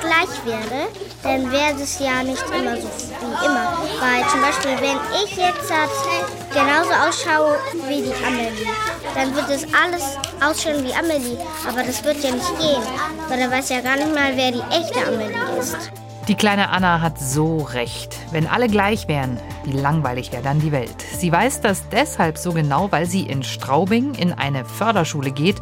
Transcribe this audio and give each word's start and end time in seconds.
gleich 0.00 0.44
wäre, 0.44 0.88
dann 1.22 1.50
wäre 1.50 1.80
es 1.80 1.98
ja 1.98 2.22
nicht 2.22 2.42
immer 2.50 2.76
so 2.76 2.88
wie 3.20 3.46
immer. 3.46 3.78
Weil 4.00 4.28
zum 4.30 4.40
Beispiel, 4.40 4.76
wenn 4.80 4.98
ich 5.24 5.36
jetzt 5.36 5.72
genauso 6.52 6.90
ausschaue 6.90 7.58
wie 7.86 8.02
die 8.02 8.24
Amelie, 8.24 8.66
dann 9.14 9.34
wird 9.34 9.50
es 9.50 9.64
alles 9.74 10.16
ausschauen 10.40 10.84
wie 10.84 10.94
Amelie. 10.94 11.38
Aber 11.68 11.82
das 11.82 12.02
wird 12.04 12.22
ja 12.22 12.30
nicht 12.30 12.58
gehen, 12.58 12.82
weil 13.28 13.40
dann 13.40 13.50
weiß 13.50 13.68
ja 13.70 13.80
gar 13.80 13.96
nicht 13.96 14.14
mal, 14.14 14.36
wer 14.36 14.52
die 14.52 14.62
echte 14.70 15.06
Amelie 15.06 15.58
ist. 15.58 15.90
Die 16.28 16.34
kleine 16.34 16.68
Anna 16.68 17.00
hat 17.00 17.18
so 17.18 17.56
recht. 17.56 18.14
Wenn 18.32 18.46
alle 18.46 18.68
gleich 18.68 19.08
wären, 19.08 19.40
wie 19.64 19.72
langweilig 19.72 20.30
wäre 20.30 20.42
dann 20.42 20.60
die 20.60 20.72
Welt. 20.72 21.00
Sie 21.00 21.32
weiß 21.32 21.62
das 21.62 21.88
deshalb 21.88 22.36
so 22.36 22.52
genau, 22.52 22.92
weil 22.92 23.06
sie 23.06 23.22
in 23.22 23.42
Straubing 23.42 24.14
in 24.14 24.34
eine 24.34 24.66
Förderschule 24.66 25.30
geht 25.30 25.56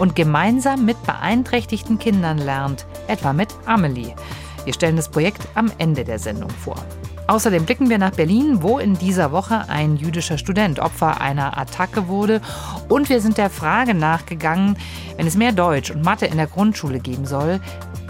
und 0.00 0.16
gemeinsam 0.16 0.84
mit 0.84 1.00
beeinträchtigten 1.04 2.00
Kindern 2.00 2.38
lernt, 2.38 2.84
etwa 3.06 3.32
mit 3.32 3.50
Amelie. 3.64 4.16
Wir 4.64 4.74
stellen 4.74 4.96
das 4.96 5.08
Projekt 5.08 5.46
am 5.54 5.70
Ende 5.78 6.02
der 6.02 6.18
Sendung 6.18 6.50
vor. 6.50 6.84
Außerdem 7.28 7.66
blicken 7.66 7.90
wir 7.90 7.98
nach 7.98 8.12
Berlin, 8.12 8.62
wo 8.62 8.78
in 8.78 8.94
dieser 8.94 9.32
Woche 9.32 9.68
ein 9.68 9.96
jüdischer 9.98 10.38
Student 10.38 10.80
Opfer 10.80 11.20
einer 11.20 11.58
Attacke 11.58 12.08
wurde. 12.08 12.40
Und 12.88 13.10
wir 13.10 13.20
sind 13.20 13.36
der 13.36 13.50
Frage 13.50 13.92
nachgegangen, 13.92 14.76
wenn 15.18 15.26
es 15.26 15.36
mehr 15.36 15.52
Deutsch 15.52 15.90
und 15.90 16.02
Mathe 16.02 16.24
in 16.24 16.38
der 16.38 16.46
Grundschule 16.46 17.00
geben 17.00 17.26
soll, 17.26 17.60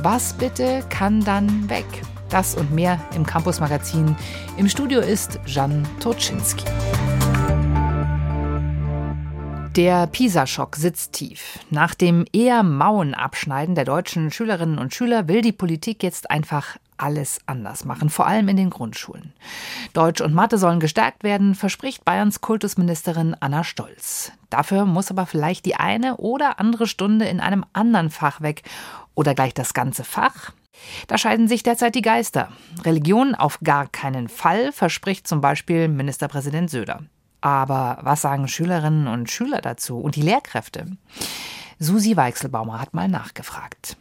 was 0.03 0.33
bitte 0.33 0.85
kann 0.91 1.25
dann 1.25 1.69
weg? 1.69 1.87
Das 2.29 2.55
und 2.55 2.73
mehr 2.73 3.01
im 3.15 3.25
Campus 3.25 3.59
Magazin. 3.59 4.17
Im 4.57 4.69
Studio 4.69 5.01
ist 5.01 5.41
Jan 5.47 5.87
Toczynski. 5.99 6.65
Der 9.77 10.07
PISA-Schock 10.07 10.77
sitzt 10.77 11.13
tief. 11.13 11.59
Nach 11.71 11.95
dem 11.95 12.25
eher 12.33 12.63
mauen 12.63 13.15
Abschneiden 13.15 13.75
der 13.75 13.85
deutschen 13.85 14.31
Schülerinnen 14.31 14.79
und 14.79 14.95
Schüler 14.95 15.29
will 15.29 15.41
die 15.41 15.53
Politik 15.53 16.03
jetzt 16.03 16.31
einfach 16.31 16.77
alles 16.97 17.41
anders 17.47 17.85
machen, 17.85 18.11
vor 18.11 18.27
allem 18.27 18.49
in 18.49 18.57
den 18.57 18.71
Grundschulen. 18.71 19.33
Deutsch 19.93 20.21
und 20.21 20.35
Mathe 20.35 20.59
sollen 20.59 20.81
gestärkt 20.81 21.23
werden, 21.23 21.55
verspricht 21.55 22.05
Bayerns 22.05 22.41
Kultusministerin 22.41 23.37
Anna 23.39 23.65
Stolz. 23.65 24.33
Dafür 24.51 24.85
muss 24.85 25.11
aber 25.11 25.27
vielleicht 25.27 25.65
die 25.65 25.77
eine 25.77 26.17
oder 26.17 26.59
andere 26.59 26.87
Stunde 26.87 27.27
in 27.27 27.41
einem 27.41 27.65
anderen 27.73 28.11
Fach 28.11 28.41
weg 28.41 28.63
oder 29.19 29.35
gleich 29.35 29.53
das 29.53 29.75
ganze 29.75 30.05
Fach. 30.05 30.53
Da 31.09 31.19
scheiden 31.19 31.49
sich 31.49 31.65
derzeit 31.65 31.97
die 31.97 32.03
Geister. 32.03 32.51
Religion 32.85 33.35
auf 33.35 33.59
gar 33.65 33.89
keinen 33.89 34.29
Fall, 34.29 34.71
verspricht 34.71 35.27
zum 35.27 35.41
Beispiel 35.41 35.89
Ministerpräsident 35.89 36.71
Söder. 36.71 37.01
Aber 37.41 37.99
was 38.03 38.23
sagen 38.23 38.47
Schülerinnen 38.47 39.09
und 39.09 39.29
Schüler 39.29 39.61
dazu 39.61 39.99
und 39.99 40.15
die 40.15 40.23
Lehrkräfte? 40.23 40.87
Susi 41.81 42.17
Weichselbaumer 42.17 42.81
hat 42.81 42.95
mal 42.95 43.09
nachgefragt. 43.09 43.97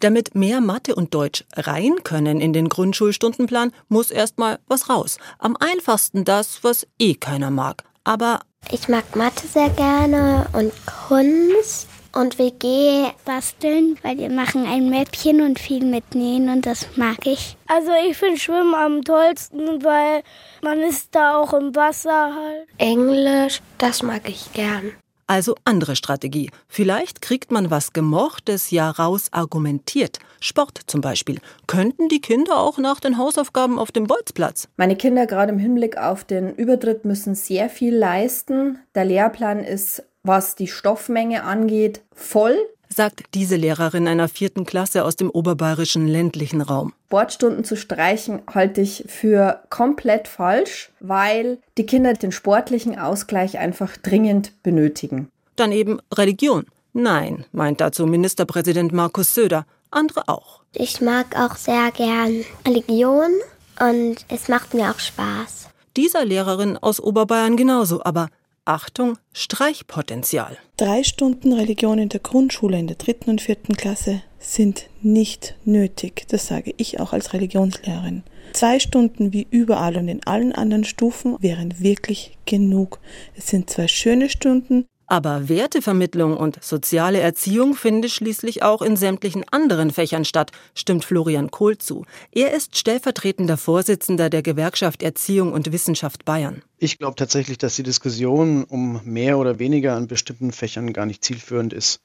Damit 0.00 0.34
mehr 0.34 0.60
Mathe 0.60 0.94
und 0.94 1.14
Deutsch 1.14 1.44
rein 1.54 2.04
können 2.04 2.38
in 2.40 2.52
den 2.52 2.68
Grundschulstundenplan, 2.68 3.72
muss 3.88 4.10
erstmal 4.10 4.58
was 4.66 4.90
raus. 4.90 5.16
Am 5.38 5.56
einfachsten 5.56 6.24
das, 6.24 6.62
was 6.62 6.86
eh 6.98 7.14
keiner 7.14 7.50
mag. 7.50 7.84
Aber 8.04 8.40
ich 8.70 8.88
mag 8.88 9.16
Mathe 9.16 9.46
sehr 9.46 9.70
gerne 9.70 10.46
und 10.52 10.72
Kunst 11.08 11.88
und 12.18 12.38
WG 12.38 13.10
basteln, 13.24 13.96
weil 14.02 14.18
wir 14.18 14.30
machen 14.30 14.66
ein 14.66 14.90
Mäppchen 14.90 15.40
und 15.40 15.58
viel 15.58 15.84
mitnähen 15.84 16.48
und 16.48 16.66
das 16.66 16.96
mag 16.96 17.26
ich. 17.26 17.56
Also 17.66 17.90
ich 18.08 18.16
finde 18.16 18.38
Schwimmen 18.38 18.74
am 18.74 19.04
tollsten, 19.04 19.84
weil 19.84 20.22
man 20.60 20.80
ist 20.80 21.14
da 21.14 21.36
auch 21.36 21.52
im 21.52 21.74
Wasser 21.76 22.34
halt. 22.34 22.66
Englisch, 22.78 23.60
das 23.78 24.02
mag 24.02 24.28
ich 24.28 24.52
gern. 24.52 24.92
Also 25.30 25.56
andere 25.64 25.94
Strategie. 25.94 26.50
Vielleicht 26.68 27.20
kriegt 27.20 27.52
man 27.52 27.70
was 27.70 27.92
Gemochtes 27.92 28.70
ja 28.70 28.90
raus 28.90 29.28
argumentiert. 29.30 30.20
Sport 30.40 30.80
zum 30.86 31.02
Beispiel. 31.02 31.38
Könnten 31.66 32.08
die 32.08 32.22
Kinder 32.22 32.58
auch 32.58 32.78
nach 32.78 32.98
den 32.98 33.18
Hausaufgaben 33.18 33.78
auf 33.78 33.92
dem 33.92 34.06
Bolzplatz? 34.06 34.68
Meine 34.78 34.96
Kinder 34.96 35.26
gerade 35.26 35.52
im 35.52 35.58
Hinblick 35.58 35.98
auf 35.98 36.24
den 36.24 36.54
Übertritt 36.54 37.04
müssen 37.04 37.34
sehr 37.34 37.68
viel 37.68 37.94
leisten. 37.94 38.78
Der 38.94 39.04
Lehrplan 39.04 39.64
ist, 39.64 40.02
was 40.28 40.54
die 40.54 40.68
Stoffmenge 40.68 41.42
angeht, 41.42 42.02
voll 42.14 42.56
sagt 42.90 43.34
diese 43.34 43.56
Lehrerin 43.56 44.08
einer 44.08 44.28
vierten 44.28 44.64
Klasse 44.64 45.04
aus 45.04 45.14
dem 45.16 45.30
oberbayerischen 45.30 46.08
ländlichen 46.08 46.60
Raum. 46.60 46.92
Sportstunden 47.06 47.64
zu 47.64 47.76
streichen 47.76 48.42
halte 48.52 48.80
ich 48.80 49.04
für 49.06 49.62
komplett 49.70 50.26
falsch, 50.26 50.90
weil 51.00 51.58
die 51.76 51.86
Kinder 51.86 52.14
den 52.14 52.32
sportlichen 52.32 52.98
Ausgleich 52.98 53.58
einfach 53.58 53.96
dringend 53.96 54.62
benötigen. 54.62 55.30
Dann 55.56 55.72
eben 55.72 56.00
Religion. 56.12 56.66
Nein, 56.92 57.44
meint 57.52 57.80
dazu 57.80 58.06
Ministerpräsident 58.06 58.92
Markus 58.92 59.34
Söder. 59.34 59.66
Andere 59.90 60.28
auch. 60.28 60.62
Ich 60.72 61.00
mag 61.00 61.38
auch 61.38 61.56
sehr 61.56 61.90
gern 61.92 62.44
Religion 62.66 63.30
und 63.80 64.16
es 64.28 64.48
macht 64.48 64.74
mir 64.74 64.90
auch 64.90 64.98
Spaß. 64.98 65.68
Dieser 65.96 66.24
Lehrerin 66.24 66.76
aus 66.76 67.00
Oberbayern 67.00 67.56
genauso, 67.56 68.04
aber 68.04 68.28
Achtung, 68.68 69.16
Streichpotenzial. 69.32 70.58
Drei 70.76 71.02
Stunden 71.02 71.54
Religion 71.54 71.98
in 71.98 72.10
der 72.10 72.20
Grundschule 72.20 72.78
in 72.78 72.86
der 72.86 72.96
dritten 72.96 73.30
und 73.30 73.40
vierten 73.40 73.74
Klasse 73.78 74.20
sind 74.38 74.90
nicht 75.00 75.54
nötig. 75.64 76.26
Das 76.28 76.48
sage 76.48 76.74
ich 76.76 77.00
auch 77.00 77.14
als 77.14 77.32
Religionslehrerin. 77.32 78.24
Zwei 78.52 78.78
Stunden 78.78 79.32
wie 79.32 79.46
überall 79.50 79.96
und 79.96 80.08
in 80.08 80.22
allen 80.26 80.52
anderen 80.52 80.84
Stufen 80.84 81.38
wären 81.40 81.80
wirklich 81.80 82.36
genug. 82.44 83.00
Es 83.34 83.46
sind 83.46 83.70
zwei 83.70 83.88
schöne 83.88 84.28
Stunden, 84.28 84.84
aber 85.08 85.48
Wertevermittlung 85.48 86.36
und 86.36 86.62
soziale 86.62 87.18
Erziehung 87.20 87.74
findet 87.74 88.10
schließlich 88.10 88.62
auch 88.62 88.82
in 88.82 88.96
sämtlichen 88.96 89.44
anderen 89.50 89.90
Fächern 89.90 90.24
statt, 90.24 90.52
stimmt 90.74 91.04
Florian 91.04 91.50
Kohl 91.50 91.78
zu. 91.78 92.04
Er 92.30 92.52
ist 92.52 92.76
stellvertretender 92.76 93.56
Vorsitzender 93.56 94.30
der 94.30 94.42
Gewerkschaft 94.42 95.02
Erziehung 95.02 95.52
und 95.52 95.72
Wissenschaft 95.72 96.24
Bayern. 96.24 96.62
Ich 96.76 96.98
glaube 96.98 97.16
tatsächlich, 97.16 97.58
dass 97.58 97.76
die 97.76 97.82
Diskussion 97.82 98.64
um 98.64 99.00
mehr 99.04 99.38
oder 99.38 99.58
weniger 99.58 99.96
an 99.96 100.06
bestimmten 100.06 100.52
Fächern 100.52 100.92
gar 100.92 101.06
nicht 101.06 101.24
zielführend 101.24 101.72
ist. 101.72 102.00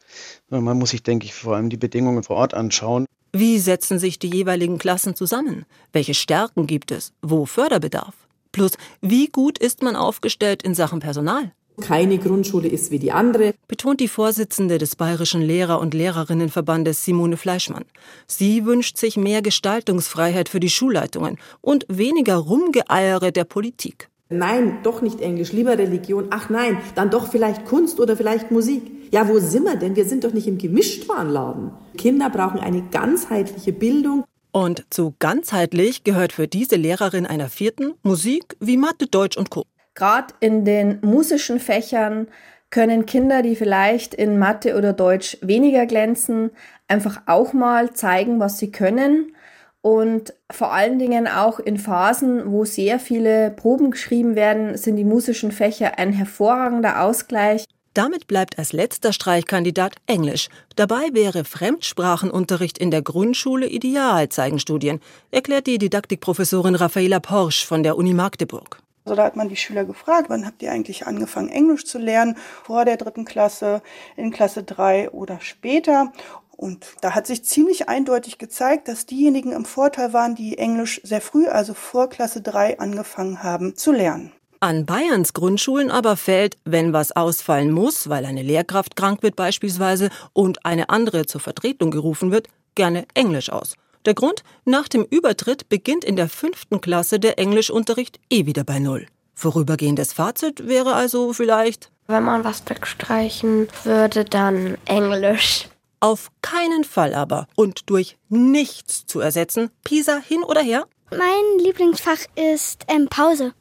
Man 0.50 0.78
muss 0.78 0.92
sich, 0.92 1.04
denke 1.04 1.26
ich, 1.26 1.34
vor 1.34 1.56
allem 1.56 1.70
die 1.70 1.78
Bedingungen 1.78 2.24
vor 2.24 2.38
Ort 2.38 2.54
anschauen. 2.54 3.06
Wie 3.34 3.60
setzen 3.60 4.00
sich 4.00 4.18
die 4.18 4.30
jeweiligen 4.30 4.78
Klassen 4.78 5.16
zusammen? 5.16 5.66
Welche 5.92 6.14
Stärken 6.14 6.68
gibt 6.68 6.92
es? 6.92 7.12
Wo 7.22 7.46
Förderbedarf? 7.46 8.14
Plus, 8.52 8.74
wie 9.02 9.28
gut 9.28 9.58
ist 9.58 9.82
man 9.82 9.96
aufgestellt 9.96 10.64
in 10.64 10.76
Sachen 10.76 11.00
Personal? 11.00 11.52
Keine 11.82 12.20
Grundschule 12.20 12.68
ist 12.68 12.92
wie 12.92 13.00
die 13.00 13.12
andere, 13.12 13.54
betont 13.68 14.00
die 14.00 14.08
Vorsitzende 14.08 14.78
des 14.78 14.96
Bayerischen 14.96 15.42
Lehrer- 15.42 15.80
und 15.80 15.94
Lehrerinnenverbandes 15.94 17.04
Simone 17.04 17.38
Fleischmann. 17.38 17.86
Sie 18.28 18.66
wünscht 18.66 18.98
sich 18.98 19.18
mehr 19.18 19.42
Gestaltungsfreiheit 19.42 20.50
für 20.50 20.60
die 20.60 20.70
Schulleitungen 20.70 21.38
und 21.62 21.86
weniger 21.90 22.36
Rumgeeiere 22.36 23.32
der 23.32 23.46
Politik. 23.46 24.10
Nein, 24.30 24.80
doch 24.84 25.02
nicht 25.02 25.22
Englisch, 25.22 25.52
lieber 25.52 25.78
Religion. 25.78 26.28
Ach 26.30 26.50
nein, 26.50 26.78
dann 26.96 27.10
doch 27.10 27.30
vielleicht 27.30 27.66
Kunst 27.66 28.00
oder 28.00 28.18
vielleicht 28.18 28.52
Musik. 28.52 28.84
Ja, 29.12 29.28
wo 29.28 29.40
sind 29.40 29.64
wir 29.64 29.76
denn? 29.76 29.96
Wir 29.96 30.06
sind 30.06 30.24
doch 30.24 30.34
nicht 30.34 30.48
im 30.48 30.58
Gemischtwarenladen. 30.58 31.72
Kinder 31.98 32.30
brauchen 32.30 32.60
eine 32.60 32.82
ganzheitliche 32.90 33.74
Bildung. 33.74 34.24
Und 34.52 34.86
zu 34.90 35.14
ganzheitlich 35.20 36.04
gehört 36.04 36.34
für 36.34 36.48
diese 36.48 36.76
Lehrerin 36.76 37.26
einer 37.26 37.50
vierten 37.50 37.94
Musik 38.04 38.56
wie 38.60 38.78
Mathe, 38.78 39.08
Deutsch 39.08 39.38
und 39.38 39.50
Co. 39.50 39.66
Gerade 39.96 40.34
in 40.40 40.66
den 40.66 41.00
musischen 41.02 41.60
Fächern 41.60 42.28
können 42.70 43.06
Kinder, 43.06 43.44
die 43.44 43.56
vielleicht 43.56 44.16
in 44.16 44.40
Mathe 44.40 44.76
oder 44.76 44.94
Deutsch 44.94 45.38
weniger 45.42 45.86
glänzen, 45.86 46.50
einfach 46.88 47.22
auch 47.28 47.54
mal 47.54 47.94
zeigen, 47.94 48.40
was 48.40 48.58
sie 48.58 48.72
können. 48.72 49.36
Und 49.82 50.34
vor 50.50 50.74
allen 50.74 50.98
Dingen 50.98 51.28
auch 51.28 51.60
in 51.60 51.78
Phasen, 51.78 52.52
wo 52.52 52.66
sehr 52.66 53.00
viele 53.00 53.52
Proben 53.52 53.92
geschrieben 53.92 54.36
werden, 54.36 54.78
sind 54.78 54.96
die 54.96 55.04
musischen 55.04 55.52
Fächer 55.52 56.00
ein 56.00 56.14
hervorragender 56.14 57.02
Ausgleich. 57.02 57.66
Damit 57.94 58.26
bleibt 58.26 58.58
als 58.58 58.74
letzter 58.74 59.14
Streichkandidat 59.14 59.96
Englisch. 60.08 60.50
Dabei 60.76 61.10
wäre 61.12 61.44
Fremdsprachenunterricht 61.44 62.80
in 62.80 62.90
der 62.90 63.04
Grundschule 63.04 63.68
ideal, 63.68 64.30
zeigen 64.30 64.58
Studien, 64.58 65.00
erklärt 65.30 65.68
die 65.68 65.78
Didaktikprofessorin 65.78 66.74
Raffaela 66.74 67.20
Porsch 67.20 67.64
von 67.64 67.84
der 67.84 67.96
Uni 67.96 68.16
Magdeburg. 68.16 68.83
Also 69.06 69.16
da 69.16 69.24
hat 69.24 69.36
man 69.36 69.50
die 69.50 69.58
Schüler 69.58 69.84
gefragt, 69.84 70.30
wann 70.30 70.46
habt 70.46 70.62
ihr 70.62 70.72
eigentlich 70.72 71.06
angefangen, 71.06 71.50
Englisch 71.50 71.86
zu 71.86 72.00
lernen? 72.00 72.38
Vor 72.64 72.86
der 72.86 72.98
dritten 72.98 73.26
Klasse, 73.26 73.82
in 74.16 74.32
Klasse 74.32 74.64
drei 74.64 75.10
oder 75.10 75.40
später? 75.42 76.14
Und 76.56 76.86
da 77.02 77.16
hat 77.16 77.28
sich 77.28 77.44
ziemlich 77.44 77.90
eindeutig 77.90 78.38
gezeigt, 78.38 78.88
dass 78.88 79.06
diejenigen 79.06 79.52
im 79.52 79.66
Vorteil 79.66 80.14
waren, 80.14 80.36
die 80.36 80.58
Englisch 80.58 81.02
sehr 81.04 81.20
früh, 81.20 81.48
also 81.48 81.74
vor 81.74 82.10
Klasse 82.10 82.42
drei, 82.42 82.80
angefangen 82.80 83.44
haben 83.44 83.76
zu 83.76 83.92
lernen. 83.92 84.32
An 84.62 84.86
Bayerns 84.86 85.34
Grundschulen 85.34 85.92
aber 85.92 86.16
fällt, 86.16 86.58
wenn 86.64 86.94
was 86.94 87.12
ausfallen 87.12 87.72
muss, 87.72 88.08
weil 88.08 88.24
eine 88.26 88.44
Lehrkraft 88.44 88.96
krank 88.96 89.22
wird 89.22 89.36
beispielsweise 89.36 90.10
und 90.32 90.66
eine 90.66 90.90
andere 90.90 91.26
zur 91.26 91.42
Vertretung 91.42 91.92
gerufen 91.92 92.32
wird, 92.32 92.48
gerne 92.76 93.06
Englisch 93.14 93.50
aus. 93.50 93.76
Der 94.06 94.14
Grund? 94.14 94.44
Nach 94.66 94.88
dem 94.88 95.04
Übertritt 95.04 95.70
beginnt 95.70 96.04
in 96.04 96.16
der 96.16 96.30
fünften 96.30 96.82
Klasse 96.82 97.20
der 97.20 97.40
Englischunterricht 97.40 98.20
eh 98.30 98.46
wieder 98.46 98.64
bei 98.64 98.80
Null. 98.80 99.08
Vorübergehendes 99.34 100.14
Fazit 100.14 100.68
wäre 100.68 100.94
also 100.94 101.34
vielleicht, 101.34 101.92
wenn 102.08 102.24
man 102.24 102.44
was 102.44 102.64
wegstreichen 102.68 103.68
würde, 103.84 104.26
dann 104.26 104.78
Englisch. 104.86 105.68
Auf 106.00 106.32
keinen 106.42 106.84
Fall 106.84 107.14
aber 107.14 107.48
und 107.56 107.90
durch 107.90 108.18
nichts 108.28 109.06
zu 109.06 109.22
ersetzen. 109.22 109.70
Pisa 109.84 110.18
hin 110.18 110.44
oder 110.44 110.62
her? 110.62 110.86
Mein 111.12 111.64
Lieblingsfach 111.64 112.20
ist 112.36 112.86
ähm, 112.90 113.08
Pause 113.10 113.54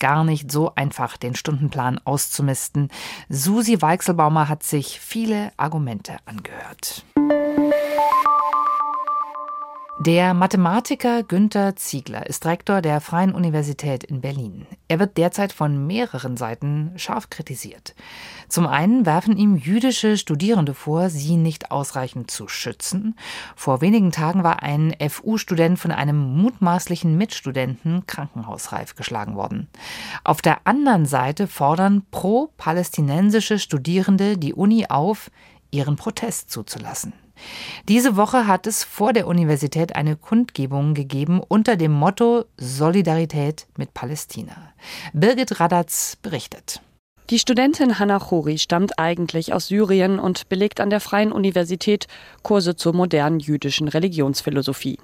gar 0.00 0.22
nicht 0.22 0.52
so 0.52 0.70
einfach, 0.74 1.16
den 1.16 1.34
Stundenplan 1.34 1.98
auszumisten. 2.04 2.90
Susi 3.30 3.80
Weichselbaumer 3.80 4.50
hat 4.50 4.62
sich 4.62 5.00
viele 5.00 5.50
Argumente 5.56 6.18
angehört. 6.26 7.06
Der 10.00 10.34
Mathematiker 10.34 11.22
Günther 11.22 11.76
Ziegler 11.76 12.26
ist 12.26 12.44
Rektor 12.46 12.82
der 12.82 13.00
Freien 13.00 13.32
Universität 13.32 14.02
in 14.02 14.20
Berlin. 14.20 14.66
Er 14.88 14.98
wird 14.98 15.16
derzeit 15.16 15.52
von 15.52 15.86
mehreren 15.86 16.36
Seiten 16.36 16.92
scharf 16.96 17.30
kritisiert. 17.30 17.94
Zum 18.48 18.66
einen 18.66 19.06
werfen 19.06 19.36
ihm 19.36 19.54
jüdische 19.54 20.16
Studierende 20.16 20.74
vor, 20.74 21.10
sie 21.10 21.36
nicht 21.36 21.70
ausreichend 21.70 22.28
zu 22.28 22.48
schützen. 22.48 23.16
Vor 23.54 23.82
wenigen 23.82 24.10
Tagen 24.10 24.42
war 24.42 24.64
ein 24.64 24.96
FU-Student 25.08 25.78
von 25.78 25.92
einem 25.92 26.42
mutmaßlichen 26.42 27.16
Mitstudenten 27.16 28.04
krankenhausreif 28.08 28.96
geschlagen 28.96 29.36
worden. 29.36 29.68
Auf 30.24 30.42
der 30.42 30.66
anderen 30.66 31.06
Seite 31.06 31.46
fordern 31.46 32.02
pro-palästinensische 32.10 33.60
Studierende 33.60 34.38
die 34.38 34.54
Uni 34.54 34.86
auf, 34.88 35.30
ihren 35.70 35.94
Protest 35.94 36.50
zuzulassen. 36.50 37.12
Diese 37.88 38.16
Woche 38.16 38.46
hat 38.46 38.66
es 38.66 38.84
vor 38.84 39.12
der 39.12 39.26
Universität 39.26 39.96
eine 39.96 40.16
Kundgebung 40.16 40.94
gegeben 40.94 41.40
unter 41.40 41.76
dem 41.76 41.92
Motto 41.92 42.44
Solidarität 42.56 43.66
mit 43.76 43.94
Palästina. 43.94 44.72
Birgit 45.12 45.60
Radatz 45.60 46.16
berichtet. 46.16 46.80
Die 47.30 47.38
Studentin 47.38 47.98
Hanna 47.98 48.18
Chori 48.18 48.58
stammt 48.58 48.98
eigentlich 48.98 49.54
aus 49.54 49.68
Syrien 49.68 50.18
und 50.18 50.46
belegt 50.50 50.78
an 50.78 50.90
der 50.90 51.00
Freien 51.00 51.32
Universität 51.32 52.06
Kurse 52.42 52.76
zur 52.76 52.92
modernen 52.94 53.40
jüdischen 53.40 53.88
Religionsphilosophie. 53.88 54.98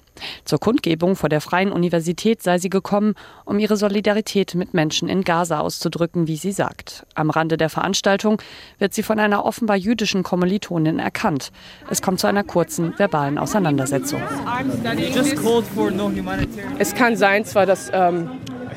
Zur 0.45 0.61
Kundgebung 0.61 1.17
vor 1.17 1.31
der 1.31 1.41
Freien 1.41 1.73
Universität 1.73 2.43
sei 2.43 2.59
sie 2.59 2.69
gekommen, 2.69 3.15
um 3.47 3.59
ihre 3.59 3.79
Solidarität 3.79 4.55
mit 4.55 4.75
Menschen 4.75 5.09
in 5.09 5.25
Gaza 5.25 5.61
auszudrücken, 5.61 6.27
wie 6.27 6.37
sie 6.37 6.53
sagt. 6.53 7.07
Am 7.15 7.31
Rande 7.31 7.57
der 7.57 7.71
Veranstaltung 7.71 8.43
wird 8.79 8.93
sie 8.93 9.03
von 9.03 9.19
einer 9.19 9.47
offenbar 9.47 9.77
jüdischen 9.77 10.23
Kommilitonin 10.23 10.99
erkannt. 10.99 11.53
Es 11.89 12.03
kommt 12.03 12.21
zu 12.21 12.27
einer 12.27 12.45
kurzen 12.45 12.99
verbalen 12.99 13.39
Auseinandersetzung. 13.39 14.21
Es 16.79 16.95
kann 16.95 17.17
sein 17.17 17.47
zwar, 17.47 17.65
dass 17.65 17.91
ähm, 17.95 18.29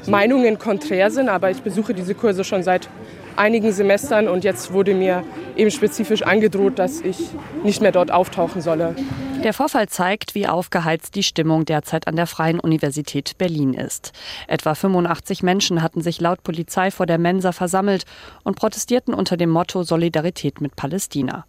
Meinungen 0.07 0.59
konträr 0.59 1.11
sind, 1.11 1.29
aber 1.29 1.51
ich 1.51 1.61
besuche 1.61 1.93
diese 1.93 2.15
Kurse 2.15 2.43
schon 2.43 2.63
seit 2.63 2.89
einigen 3.35 3.71
Semestern 3.71 4.27
und 4.27 4.43
jetzt 4.43 4.73
wurde 4.73 4.93
mir 4.93 5.23
eben 5.55 5.71
spezifisch 5.71 6.23
angedroht, 6.23 6.79
dass 6.79 7.01
ich 7.01 7.17
nicht 7.63 7.81
mehr 7.81 7.91
dort 7.91 8.11
auftauchen 8.11 8.61
solle. 8.61 8.95
Der 9.43 9.53
Vorfall 9.53 9.89
zeigt, 9.89 10.35
wie 10.35 10.47
aufgeheizt 10.47 11.15
die 11.15 11.23
Stimmung 11.23 11.65
derzeit 11.65 12.07
an 12.07 12.15
der 12.15 12.27
Freien 12.27 12.61
Universität 12.61 13.37
Berlin 13.37 13.73
ist. 13.73 14.13
Etwa 14.47 14.73
85 14.73 15.43
Menschen 15.43 15.83
hatten 15.83 15.99
sich 15.99 16.21
laut 16.21 16.43
Polizei 16.43 16.91
vor 16.91 17.05
der 17.05 17.17
Mensa 17.17 17.51
versammelt 17.51 18.05
und 18.45 18.55
protestierten 18.55 19.13
unter 19.13 19.35
dem 19.35 19.49
Motto 19.49 19.83
Solidarität 19.83 20.61
mit 20.61 20.77
Palästina. 20.77 21.45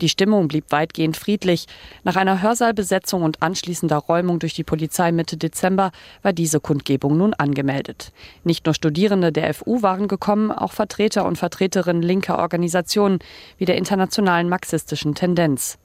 Die 0.00 0.08
Stimmung 0.08 0.48
blieb 0.48 0.72
weitgehend 0.72 1.16
friedlich. 1.16 1.66
Nach 2.02 2.16
einer 2.16 2.42
Hörsaalbesetzung 2.42 3.22
und 3.22 3.42
anschließender 3.42 3.96
Räumung 3.96 4.40
durch 4.40 4.54
die 4.54 4.64
Polizei 4.64 5.12
Mitte 5.12 5.36
Dezember 5.36 5.92
war 6.22 6.32
diese 6.32 6.58
Kundgebung 6.58 7.16
nun 7.16 7.32
angemeldet. 7.32 8.12
Nicht 8.42 8.66
nur 8.66 8.74
Studierende 8.74 9.30
der 9.30 9.54
FU 9.54 9.82
waren 9.82 10.08
gekommen, 10.08 10.50
auch 10.50 10.72
Vertreter 10.72 11.24
und 11.24 11.38
Vertreterinnen 11.38 12.02
linker 12.02 12.40
Organisationen 12.40 13.20
wie 13.56 13.66
der 13.66 13.76
internationalen 13.76 14.48
marxistischen 14.48 15.14
Tendenz. 15.14 15.78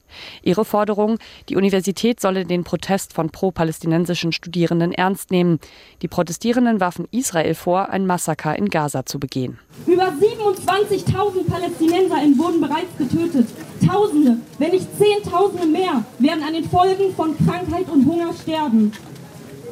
Ihre 0.44 0.66
Forderung, 0.66 1.18
die 1.50 1.56
Universität 1.56 2.20
solle 2.20 2.46
den 2.46 2.64
Protest 2.64 3.14
von 3.14 3.30
pro-palästinensischen 3.30 4.32
Studierenden 4.32 4.92
ernst 4.92 5.32
nehmen. 5.32 5.60
Die 6.02 6.08
Protestierenden 6.08 6.80
warfen 6.80 7.08
Israel 7.12 7.56
vor, 7.56 7.90
ein 7.90 8.06
Massaker 8.06 8.58
in 8.58 8.70
Gaza 8.70 9.06
zu 9.06 9.20
begehen. 9.20 9.60
Über 9.86 10.06
27.000 10.06 11.50
Palästinenserinnen 11.50 12.38
wurden 12.38 12.62
bereits 12.62 12.98
getötet. 12.98 13.48
Tausende, 13.86 14.38
wenn 14.60 14.72
nicht 14.72 14.88
Zehntausende 14.98 15.66
mehr, 15.66 16.04
werden 16.20 16.44
an 16.44 16.54
den 16.54 16.70
Folgen 16.70 17.14
von 17.16 17.36
Krankheit 17.38 17.90
und 17.90 18.06
Hunger 18.06 18.34
sterben. 18.34 18.92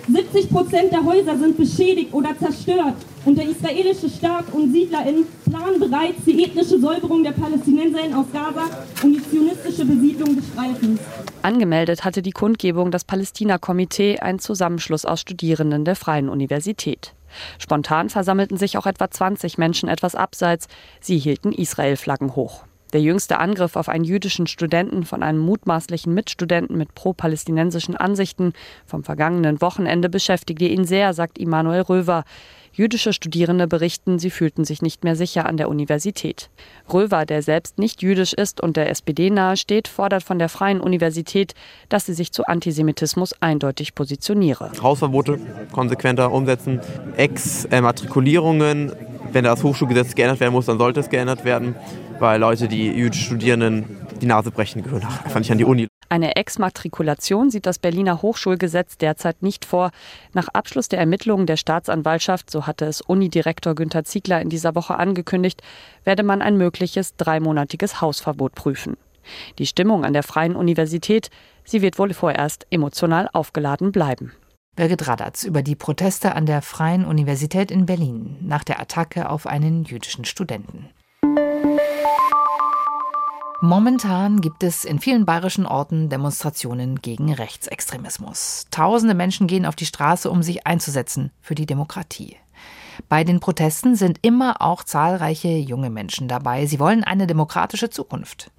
70 0.08 0.50
Prozent 0.50 0.92
der 0.92 1.04
Häuser 1.04 1.38
sind 1.38 1.56
beschädigt 1.56 2.14
oder 2.14 2.38
zerstört 2.38 2.96
und 3.26 3.38
der 3.38 3.50
israelische 3.50 4.10
Staat 4.10 4.46
und 4.54 4.72
SiedlerInnen 4.72 5.26
planen 5.50 5.80
bereits 5.80 6.24
die 6.26 6.44
ethnische 6.44 6.80
Säuberung 6.80 7.24
der 7.24 7.32
PalästinenserInnen 7.32 8.14
aus 8.14 8.26
Gaza 8.32 8.66
und 9.04 9.14
die 9.14 9.30
zionistische 9.30 9.86
Besiedlung 9.86 10.36
des 10.36 10.48
Streifens. 10.48 11.00
Angemeldet 11.42 12.04
hatte 12.04 12.22
die 12.22 12.32
Kundgebung 12.32 12.92
das 12.92 13.04
Palästina-Komitee, 13.04 14.20
ein 14.20 14.40
Zusammenschluss 14.40 15.06
aus 15.06 15.22
Studierenden 15.22 15.86
der 15.86 15.96
Freien 15.96 16.30
Universität. 16.30 17.14
Spontan 17.58 18.10
versammelten 18.10 18.58
sich 18.58 18.78
auch 18.78 18.86
etwa 18.86 19.10
20 19.10 19.58
Menschen 19.58 19.90
etwas 19.90 20.16
abseits. 20.16 20.68
Sie 21.00 21.18
hielten 21.18 21.52
Israel-Flaggen 21.52 22.36
hoch. 22.36 22.64
Der 22.94 23.02
jüngste 23.02 23.38
Angriff 23.38 23.76
auf 23.76 23.88
einen 23.88 24.04
jüdischen 24.04 24.48
Studenten 24.48 25.04
von 25.04 25.22
einem 25.22 25.40
mutmaßlichen 25.40 26.12
Mitstudenten 26.12 26.76
mit 26.76 26.96
pro-palästinensischen 26.96 27.96
Ansichten 27.96 28.54
vom 28.88 29.04
vergangenen 29.04 29.62
Wochenende 29.62 30.10
beschäftigte 30.10 30.66
ihn 30.66 30.86
sehr, 30.86 31.14
sagt 31.14 31.38
Immanuel 31.38 31.82
Röver. 31.82 32.24
Jüdische 32.80 33.12
Studierende 33.12 33.68
berichten, 33.68 34.20
sie 34.20 34.30
fühlten 34.30 34.64
sich 34.64 34.82
nicht 34.82 35.04
mehr 35.04 35.18
sicher 35.18 35.46
an 35.48 35.58
der 35.58 35.68
Universität. 35.68 36.50
Röver, 36.94 37.26
der 37.26 37.42
selbst 37.42 37.78
nicht 37.78 38.02
jüdisch 38.02 38.32
ist 38.32 38.62
und 38.62 38.78
der 38.78 38.90
SPD 38.90 39.30
nahesteht, 39.30 39.90
fordert 39.90 40.24
von 40.24 40.40
der 40.40 40.48
Freien 40.48 40.80
Universität, 40.80 41.56
dass 41.90 42.06
sie 42.06 42.14
sich 42.14 42.32
zu 42.32 42.46
Antisemitismus 42.46 43.34
eindeutig 43.42 43.96
positioniere. 43.96 44.72
Hausverbote 44.82 45.42
konsequenter 45.74 46.32
umsetzen, 46.32 46.80
Exmatrikulierungen, 47.18 48.94
wenn 49.34 49.44
das 49.44 49.62
Hochschulgesetz 49.62 50.16
geändert 50.16 50.40
werden 50.40 50.54
muss, 50.54 50.68
dann 50.68 50.78
sollte 50.78 51.02
es 51.02 51.10
geändert 51.10 51.44
werden, 51.44 51.76
weil 52.20 52.40
Leute, 52.40 52.70
die 52.70 52.88
jüdisch 52.88 53.26
Studierenden 53.26 53.98
die 54.20 54.28
Nase 54.28 54.52
brechen, 54.52 54.84
gehören 54.84 55.04
einfach 55.04 55.40
nicht 55.40 55.52
an 55.52 55.58
die 55.58 55.66
Uni. 55.66 55.88
Eine 56.10 56.36
Exmatrikulation 56.36 57.52
sieht 57.52 57.66
das 57.66 57.80
Berliner 57.80 58.22
Hochschulgesetz 58.22 58.98
derzeit 58.98 59.44
nicht 59.44 59.66
vor. 59.66 59.92
Nach 60.34 60.48
Abschluss 60.50 60.90
der 60.90 61.00
Ermittlungen 61.00 61.46
der 61.46 61.58
Staatsanwaltschaft, 61.58 62.50
so 62.50 62.66
hatte 62.66 62.86
es 62.86 63.02
Unidirektor 63.02 63.76
Günther 63.76 64.04
Ziegler 64.04 64.42
in 64.42 64.50
dieser 64.50 64.76
Woche 64.76 64.96
angekündigt, 64.96 65.62
werde 66.04 66.24
man 66.24 66.42
ein 66.42 66.58
mögliches 66.58 67.16
dreimonatiges 67.16 68.02
Hausverbot 68.02 68.56
prüfen. 68.56 68.98
Die 69.60 69.68
Stimmung 69.68 70.06
an 70.06 70.14
der 70.14 70.24
Freien 70.24 70.56
Universität, 70.56 71.30
sie 71.64 71.82
wird 71.82 72.00
wohl 72.00 72.14
vorerst 72.14 72.66
emotional 72.72 73.30
aufgeladen 73.32 73.92
bleiben. 73.92 74.34
Birgit 74.76 75.08
Radatz 75.08 75.44
über 75.44 75.62
die 75.62 75.76
Proteste 75.76 76.36
an 76.36 76.46
der 76.46 76.62
Freien 76.62 77.06
Universität 77.06 77.70
in 77.70 77.86
Berlin 77.86 78.38
nach 78.42 78.64
der 78.64 78.80
Attacke 78.80 79.30
auf 79.30 79.46
einen 79.46 79.84
jüdischen 79.84 80.26
Studenten. 80.26 80.90
Momentan 83.62 84.40
gibt 84.40 84.64
es 84.64 84.86
in 84.86 85.00
vielen 85.00 85.26
bayerischen 85.26 85.66
Orten 85.66 86.08
Demonstrationen 86.08 87.02
gegen 87.02 87.34
Rechtsextremismus. 87.34 88.68
Tausende 88.72 89.14
Menschen 89.14 89.48
gehen 89.48 89.66
auf 89.66 89.76
die 89.76 89.86
Straße, 89.86 90.32
um 90.32 90.44
sich 90.44 90.66
einzusetzen 90.66 91.32
für 91.42 91.56
die 91.56 91.66
Demokratie. 91.66 92.38
Bei 93.10 93.26
den 93.26 93.42
Protesten 93.42 93.98
sind 93.98 94.20
immer 94.22 94.62
auch 94.62 94.84
zahlreiche 94.84 95.50
junge 95.50 95.90
Menschen 95.90 96.30
dabei. 96.30 96.68
Sie 96.68 96.80
wollen 96.80 97.04
eine 97.04 97.28
demokratische 97.28 97.90
Zukunft. 97.90 98.50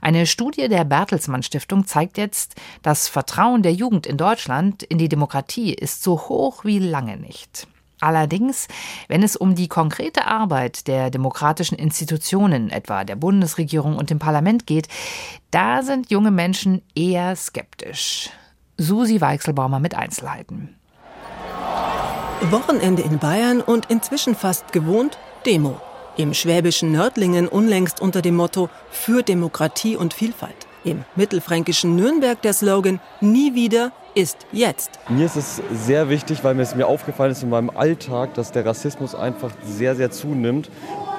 Eine 0.00 0.26
Studie 0.26 0.68
der 0.68 0.84
Bertelsmann 0.84 1.42
Stiftung 1.42 1.86
zeigt 1.86 2.16
jetzt, 2.16 2.54
das 2.80 3.08
Vertrauen 3.08 3.62
der 3.62 3.74
Jugend 3.74 4.06
in 4.06 4.16
Deutschland 4.16 4.82
in 4.84 4.96
die 4.96 5.10
Demokratie 5.10 5.74
ist 5.74 6.02
so 6.02 6.18
hoch 6.18 6.64
wie 6.64 6.78
lange 6.78 7.18
nicht. 7.18 7.68
Allerdings, 8.00 8.68
wenn 9.08 9.22
es 9.22 9.36
um 9.36 9.54
die 9.54 9.68
konkrete 9.68 10.26
Arbeit 10.26 10.86
der 10.86 11.10
demokratischen 11.10 11.78
Institutionen, 11.78 12.70
etwa 12.70 13.04
der 13.04 13.16
Bundesregierung 13.16 13.96
und 13.96 14.10
dem 14.10 14.18
Parlament 14.18 14.66
geht, 14.66 14.88
da 15.50 15.82
sind 15.82 16.10
junge 16.10 16.30
Menschen 16.30 16.82
eher 16.94 17.34
skeptisch. 17.36 18.30
Susi 18.76 19.20
Weichselbaumer 19.20 19.80
mit 19.80 19.94
Einzelheiten. 19.94 20.76
Wochenende 22.50 23.02
in 23.02 23.18
Bayern 23.18 23.62
und 23.62 23.86
inzwischen 23.86 24.34
fast 24.34 24.72
gewohnt 24.72 25.18
Demo. 25.46 25.80
Im 26.18 26.34
schwäbischen 26.34 26.92
Nördlingen 26.92 27.48
unlängst 27.48 28.00
unter 28.00 28.20
dem 28.20 28.36
Motto 28.36 28.68
Für 28.90 29.22
Demokratie 29.22 29.96
und 29.96 30.12
Vielfalt. 30.12 30.65
Im 30.86 31.04
mittelfränkischen 31.16 31.96
Nürnberg 31.96 32.40
der 32.42 32.52
Slogan 32.52 33.00
Nie 33.20 33.56
wieder 33.56 33.90
ist 34.14 34.46
jetzt. 34.52 35.00
Mir 35.08 35.26
ist 35.26 35.34
es 35.34 35.60
sehr 35.72 36.08
wichtig, 36.08 36.44
weil 36.44 36.54
mir 36.54 36.62
es 36.62 36.76
mir 36.76 36.86
aufgefallen 36.86 37.32
ist 37.32 37.42
in 37.42 37.50
meinem 37.50 37.70
Alltag, 37.70 38.34
dass 38.34 38.52
der 38.52 38.64
Rassismus 38.64 39.16
einfach 39.16 39.50
sehr, 39.64 39.96
sehr 39.96 40.12
zunimmt 40.12 40.70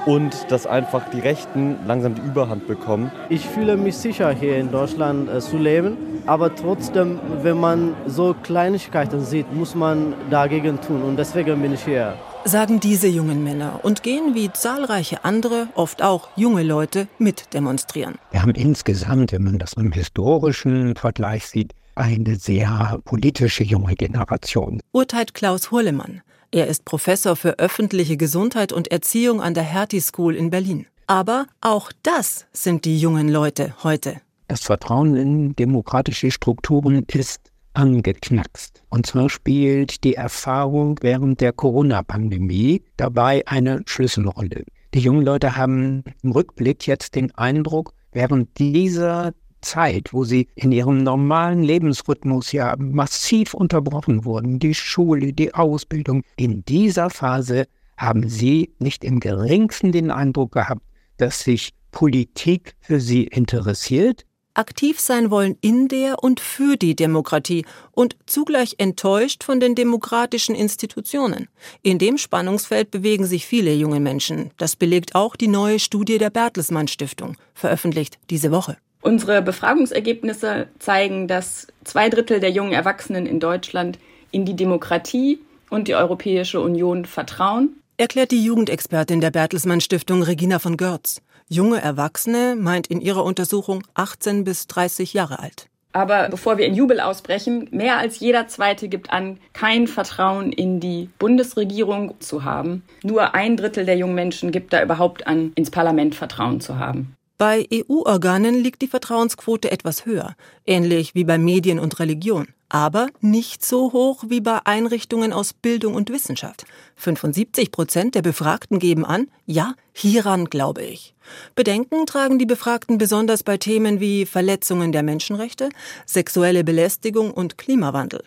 und 0.06 0.50
dass 0.52 0.66
einfach 0.66 1.10
die 1.10 1.20
Rechten 1.20 1.76
langsam 1.86 2.16
die 2.16 2.22
Überhand 2.22 2.66
bekommen. 2.66 3.12
Ich 3.28 3.46
fühle 3.46 3.76
mich 3.76 3.98
sicher, 3.98 4.32
hier 4.32 4.56
in 4.56 4.72
Deutschland 4.72 5.30
äh, 5.30 5.42
zu 5.42 5.58
leben, 5.58 5.98
aber 6.26 6.56
trotzdem, 6.56 7.20
wenn 7.42 7.60
man 7.60 7.94
so 8.06 8.34
Kleinigkeiten 8.42 9.20
sieht, 9.20 9.52
muss 9.54 9.76
man 9.76 10.14
dagegen 10.30 10.80
tun 10.80 11.04
und 11.04 11.18
deswegen 11.18 11.62
bin 11.62 11.74
ich 11.74 11.84
hier. 11.84 12.14
Sagen 12.48 12.80
diese 12.80 13.08
jungen 13.08 13.44
Männer 13.44 13.82
und 13.84 14.04
gehen 14.04 14.36
wie 14.36 14.52
zahlreiche 14.52 15.24
andere, 15.26 15.68
oft 15.76 16.02
auch 16.02 16.30
junge 16.36 16.64
Leute, 16.64 17.08
mit 17.18 17.54
demonstrieren. 17.54 18.16
Wir 18.32 18.42
haben 18.42 18.56
insgesamt, 18.56 19.32
wenn 19.32 19.44
man 19.44 19.60
das 19.60 19.74
im 19.74 19.92
historischen 19.92 20.96
Vergleich 20.96 21.48
sieht, 21.48 21.74
eine 21.96 22.36
sehr 22.36 23.00
politische 23.06 23.64
junge 23.64 23.96
Generation. 23.96 24.80
Urteilt 24.92 25.34
Klaus 25.34 25.72
Hurlemann. 25.72 26.22
Er 26.52 26.68
ist 26.68 26.86
Professor 26.86 27.36
für 27.36 27.60
öffentliche 27.60 28.18
Gesundheit 28.18 28.72
und 28.72 28.90
Erziehung 28.90 29.42
an 29.42 29.54
der 29.54 29.64
Hertie 29.64 30.02
School 30.02 30.36
in 30.36 30.50
Berlin. 30.50 30.88
Aber 31.08 31.48
auch 31.62 31.92
das 32.04 32.46
sind 32.54 32.86
die 32.86 33.00
jungen 33.00 33.30
Leute 33.30 33.74
heute. 33.84 34.22
Das 34.48 34.64
Vertrauen 34.64 35.16
in 35.16 35.56
demokratische 35.56 36.32
Strukturen 36.32 37.04
ist 37.08 37.42
angeknackst. 37.78 38.84
Und 38.90 39.06
zwar 39.06 39.30
spielt 39.30 40.04
die 40.04 40.16
Erfahrung 40.16 41.00
während 41.02 41.42
der 41.42 41.54
Corona-Pandemie 41.54 42.84
dabei 42.98 43.44
eine 43.48 43.84
Schlüsselrolle. 43.86 44.64
Die 44.94 45.00
jungen 45.00 45.24
Leute 45.24 45.56
haben 45.56 46.04
im 46.24 46.32
Rückblick 46.32 46.88
jetzt 46.88 47.14
den 47.16 47.34
Eindruck, 47.36 47.94
während 48.12 48.58
dieser 48.58 49.34
Zeit, 49.62 50.12
wo 50.12 50.24
sie 50.24 50.48
in 50.56 50.72
ihrem 50.72 51.04
normalen 51.04 51.62
Lebensrhythmus 51.62 52.52
ja 52.52 52.76
massiv 52.78 53.54
unterbrochen 53.54 54.26
wurden, 54.26 54.58
die 54.60 54.74
Schule, 54.74 55.34
die 55.34 55.54
Ausbildung, 55.54 56.24
in 56.36 56.66
dieser 56.66 57.10
Phase 57.10 57.68
haben 57.96 58.28
sie 58.28 58.74
nicht 58.80 59.04
im 59.04 59.20
geringsten 59.20 59.92
den 59.92 60.10
Eindruck 60.10 60.54
gehabt, 60.54 60.82
dass 61.18 61.42
sich 61.42 61.74
Politik 61.92 62.76
für 62.80 63.00
sie 63.00 63.24
interessiert, 63.26 64.26
aktiv 64.58 65.00
sein 65.00 65.32
wollen 65.32 65.58
in 65.62 65.88
der 65.88 66.24
und 66.24 66.40
für 66.40 66.78
die 66.78 66.96
Demokratie 66.96 67.66
und 67.92 68.16
zugleich 68.26 68.76
enttäuscht 68.78 69.44
von 69.44 69.60
den 69.60 69.76
demokratischen 69.76 70.56
Institutionen. 70.56 71.48
In 71.84 72.00
dem 72.00 72.18
Spannungsfeld 72.18 72.92
bewegen 72.92 73.26
sich 73.26 73.46
viele 73.46 73.74
junge 73.74 74.00
Menschen. 74.00 74.52
Das 74.58 74.76
belegt 74.76 75.16
auch 75.16 75.36
die 75.36 75.48
neue 75.48 75.80
Studie 75.80 76.18
der 76.18 76.30
Bertelsmann 76.30 76.88
Stiftung, 76.88 77.38
veröffentlicht 77.54 78.18
diese 78.30 78.52
Woche. 78.52 78.78
Unsere 79.02 79.42
Befragungsergebnisse 79.42 80.68
zeigen, 80.80 81.28
dass 81.28 81.68
zwei 81.84 82.10
Drittel 82.10 82.40
der 82.40 82.52
jungen 82.52 82.74
Erwachsenen 82.74 83.26
in 83.26 83.40
Deutschland 83.40 84.00
in 84.32 84.46
die 84.46 84.56
Demokratie 84.56 85.40
und 85.70 85.88
die 85.88 85.96
Europäische 85.96 86.60
Union 86.60 87.06
vertrauen. 87.06 87.82
Erklärt 87.98 88.32
die 88.32 88.44
Jugendexpertin 88.44 89.22
der 89.22 89.32
Bertelsmann 89.32 89.82
Stiftung 89.82 90.22
Regina 90.22 90.60
von 90.60 90.78
Görz. 90.78 91.22
Junge 91.50 91.82
Erwachsene 91.82 92.58
meint 92.58 92.88
in 92.88 93.00
ihrer 93.00 93.24
Untersuchung 93.24 93.84
18 93.94 94.44
bis 94.44 94.68
30 94.68 95.14
Jahre 95.14 95.40
alt. 95.40 95.70
Aber 95.94 96.28
bevor 96.30 96.58
wir 96.58 96.66
in 96.66 96.76
Jubel 96.76 97.00
ausbrechen, 97.00 97.70
mehr 97.72 97.98
als 97.98 98.20
jeder 98.20 98.48
Zweite 98.48 98.90
gibt 98.90 99.12
an, 99.12 99.40
kein 99.54 99.88
Vertrauen 99.88 100.52
in 100.52 100.80
die 100.80 101.10
Bundesregierung 101.18 102.20
zu 102.20 102.44
haben. 102.44 102.84
Nur 103.02 103.34
ein 103.34 103.56
Drittel 103.56 103.86
der 103.86 103.98
jungen 103.98 104.14
Menschen 104.14 104.52
gibt 104.52 104.74
da 104.74 104.84
überhaupt 104.84 105.26
an, 105.26 105.54
ins 105.56 105.72
Parlament 105.72 106.16
Vertrauen 106.16 106.60
zu 106.60 106.78
haben. 106.78 107.17
Bei 107.38 107.68
EU-Organen 107.72 108.56
liegt 108.56 108.82
die 108.82 108.88
Vertrauensquote 108.88 109.70
etwas 109.70 110.06
höher, 110.06 110.36
ähnlich 110.66 111.14
wie 111.14 111.24
bei 111.24 111.38
Medien 111.38 111.78
und 111.78 112.00
Religion 112.00 112.48
aber 112.70 113.08
nicht 113.22 113.66
so 113.66 113.94
hoch 113.94 114.26
wie 114.28 114.42
bei 114.42 114.60
Einrichtungen 114.66 115.32
aus 115.32 115.54
Bildung 115.54 115.96
und 115.96 116.10
Wissenschaft. 116.10 116.66
75 116.98 117.72
Prozent 117.72 118.16
der 118.16 118.22
Befragten 118.22 118.80
geben 118.80 119.06
an, 119.06 119.28
ja, 119.46 119.74
hieran 119.94 120.46
glaube 120.46 120.84
ich. 120.84 121.14
Bedenken 121.56 122.06
tragen 122.06 122.40
die 122.40 122.46
Befragten 122.46 122.98
besonders 122.98 123.44
bei 123.44 123.58
Themen 123.58 124.00
wie 124.00 124.26
Verletzungen 124.26 124.92
der 124.92 125.04
Menschenrechte, 125.04 125.70
sexuelle 126.06 126.64
Belästigung 126.64 127.32
und 127.32 127.58
Klimawandel. 127.58 128.24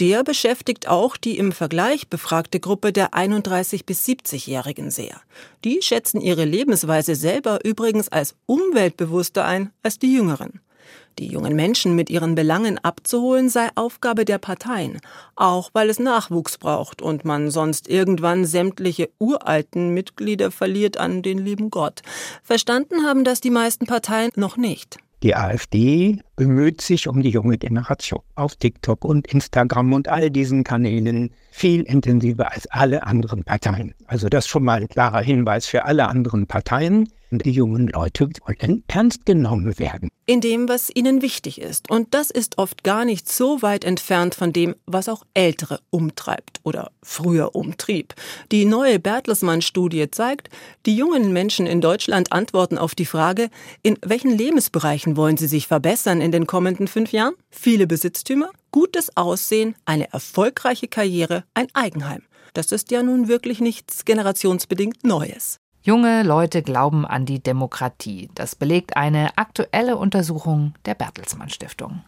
Der 0.00 0.24
beschäftigt 0.24 0.88
auch 0.88 1.16
die 1.16 1.38
im 1.38 1.52
Vergleich 1.52 2.08
befragte 2.08 2.60
Gruppe 2.60 2.92
der 2.92 3.14
31 3.14 3.84
bis 3.84 4.06
70-Jährigen 4.06 4.90
sehr. 4.90 5.20
Die 5.64 5.80
schätzen 5.82 6.20
ihre 6.20 6.44
Lebensweise 6.44 7.14
selber 7.14 7.64
übrigens 7.64 8.08
als 8.08 8.34
umweltbewusster 8.46 9.44
ein 9.44 9.70
als 9.82 9.98
die 9.98 10.12
Jüngeren. 10.12 10.60
Die 11.18 11.26
jungen 11.26 11.54
Menschen 11.54 11.94
mit 11.94 12.08
ihren 12.08 12.34
Belangen 12.34 12.78
abzuholen 12.78 13.50
sei 13.50 13.68
Aufgabe 13.74 14.24
der 14.24 14.38
Parteien, 14.38 14.98
auch 15.36 15.68
weil 15.74 15.90
es 15.90 15.98
Nachwuchs 15.98 16.56
braucht 16.56 17.02
und 17.02 17.24
man 17.24 17.50
sonst 17.50 17.86
irgendwann 17.88 18.46
sämtliche 18.46 19.10
uralten 19.18 19.90
Mitglieder 19.90 20.50
verliert 20.50 20.96
an 20.96 21.22
den 21.22 21.38
lieben 21.38 21.70
Gott. 21.70 22.00
Verstanden 22.42 23.04
haben 23.04 23.24
das 23.24 23.42
die 23.42 23.50
meisten 23.50 23.86
Parteien 23.86 24.30
noch 24.36 24.56
nicht. 24.56 24.98
Die 25.22 25.36
AfD 25.36 26.18
bemüht 26.34 26.80
sich 26.80 27.06
um 27.06 27.22
die 27.22 27.30
junge 27.30 27.56
Generation 27.56 28.22
auf 28.34 28.56
TikTok 28.56 29.04
und 29.04 29.28
Instagram 29.28 29.92
und 29.92 30.08
all 30.08 30.30
diesen 30.30 30.64
Kanälen 30.64 31.30
viel 31.52 31.82
intensiver 31.82 32.50
als 32.50 32.66
alle 32.66 33.06
anderen 33.06 33.44
Parteien. 33.44 33.94
Also 34.06 34.28
das 34.28 34.48
schon 34.48 34.64
mal 34.64 34.80
ein 34.80 34.88
klarer 34.88 35.20
Hinweis 35.20 35.66
für 35.66 35.84
alle 35.84 36.08
anderen 36.08 36.48
Parteien 36.48 37.08
die 37.38 37.50
jungen 37.50 37.88
Leute 37.88 38.28
wollen 38.46 38.84
ernst 38.88 39.26
genommen 39.26 39.78
werden. 39.78 40.08
In 40.26 40.40
dem, 40.40 40.68
was 40.68 40.90
ihnen 40.94 41.22
wichtig 41.22 41.60
ist. 41.60 41.90
Und 41.90 42.14
das 42.14 42.30
ist 42.30 42.58
oft 42.58 42.84
gar 42.84 43.04
nicht 43.04 43.30
so 43.30 43.62
weit 43.62 43.84
entfernt 43.84 44.34
von 44.34 44.52
dem, 44.52 44.74
was 44.86 45.08
auch 45.08 45.24
Ältere 45.34 45.80
umtreibt 45.90 46.60
oder 46.62 46.90
früher 47.02 47.54
umtrieb. 47.54 48.14
Die 48.50 48.64
neue 48.64 48.98
Bertelsmann-Studie 48.98 50.10
zeigt, 50.10 50.48
die 50.86 50.96
jungen 50.96 51.32
Menschen 51.32 51.66
in 51.66 51.80
Deutschland 51.80 52.32
antworten 52.32 52.78
auf 52.78 52.94
die 52.94 53.06
Frage, 53.06 53.50
in 53.82 53.98
welchen 54.04 54.36
Lebensbereichen 54.36 55.16
wollen 55.16 55.36
sie 55.36 55.48
sich 55.48 55.66
verbessern 55.66 56.20
in 56.20 56.32
den 56.32 56.46
kommenden 56.46 56.88
fünf 56.88 57.12
Jahren? 57.12 57.34
Viele 57.50 57.86
Besitztümer, 57.86 58.50
gutes 58.70 59.16
Aussehen, 59.16 59.74
eine 59.84 60.12
erfolgreiche 60.12 60.88
Karriere, 60.88 61.44
ein 61.54 61.68
Eigenheim. 61.74 62.22
Das 62.54 62.70
ist 62.70 62.90
ja 62.90 63.02
nun 63.02 63.28
wirklich 63.28 63.60
nichts 63.60 64.04
generationsbedingt 64.04 65.04
Neues. 65.04 65.61
Junge 65.84 66.22
Leute 66.22 66.62
glauben 66.62 67.04
an 67.04 67.26
die 67.26 67.42
Demokratie. 67.42 68.30
Das 68.36 68.54
belegt 68.54 68.96
eine 68.96 69.36
aktuelle 69.36 69.96
Untersuchung 69.96 70.74
der 70.84 70.94
Bertelsmann 70.94 71.48
Stiftung. 71.48 72.04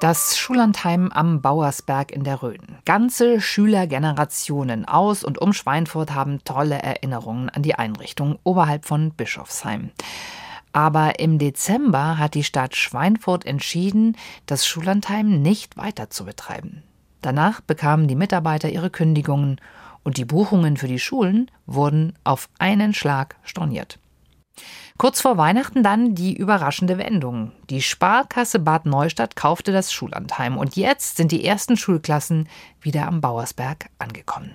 Das 0.00 0.38
Schullandheim 0.38 1.12
am 1.12 1.42
Bauersberg 1.42 2.10
in 2.10 2.24
der 2.24 2.42
Rhön. 2.42 2.62
Ganze 2.86 3.42
Schülergenerationen 3.42 4.86
aus 4.86 5.22
und 5.22 5.36
um 5.36 5.52
Schweinfurt 5.52 6.14
haben 6.14 6.42
tolle 6.44 6.80
Erinnerungen 6.80 7.50
an 7.50 7.62
die 7.62 7.74
Einrichtung 7.74 8.38
oberhalb 8.42 8.86
von 8.86 9.10
Bischofsheim. 9.10 9.90
Aber 10.72 11.18
im 11.18 11.38
Dezember 11.38 12.16
hat 12.16 12.32
die 12.32 12.44
Stadt 12.44 12.74
Schweinfurt 12.74 13.44
entschieden, 13.44 14.16
das 14.46 14.66
Schullandheim 14.66 15.42
nicht 15.42 15.76
weiter 15.76 16.08
zu 16.08 16.24
betreiben. 16.24 16.84
Danach 17.20 17.60
bekamen 17.60 18.08
die 18.08 18.16
Mitarbeiter 18.16 18.70
ihre 18.70 18.88
Kündigungen 18.88 19.60
und 20.02 20.16
die 20.16 20.24
Buchungen 20.24 20.76
für 20.76 20.88
die 20.88 20.98
Schulen 20.98 21.50
wurden 21.66 22.14
auf 22.24 22.48
einen 22.58 22.94
Schlag 22.94 23.36
storniert. 23.42 23.98
Kurz 24.98 25.22
vor 25.22 25.38
Weihnachten 25.38 25.82
dann 25.82 26.14
die 26.14 26.36
überraschende 26.36 26.98
Wendung. 26.98 27.52
Die 27.70 27.80
Sparkasse 27.80 28.58
Bad 28.58 28.84
Neustadt 28.84 29.34
kaufte 29.34 29.72
das 29.72 29.94
Schullandheim 29.94 30.58
und 30.58 30.76
jetzt 30.76 31.16
sind 31.16 31.32
die 31.32 31.46
ersten 31.46 31.78
Schulklassen 31.78 32.50
wieder 32.82 33.06
am 33.06 33.22
Bauersberg 33.22 33.86
angekommen. 33.98 34.54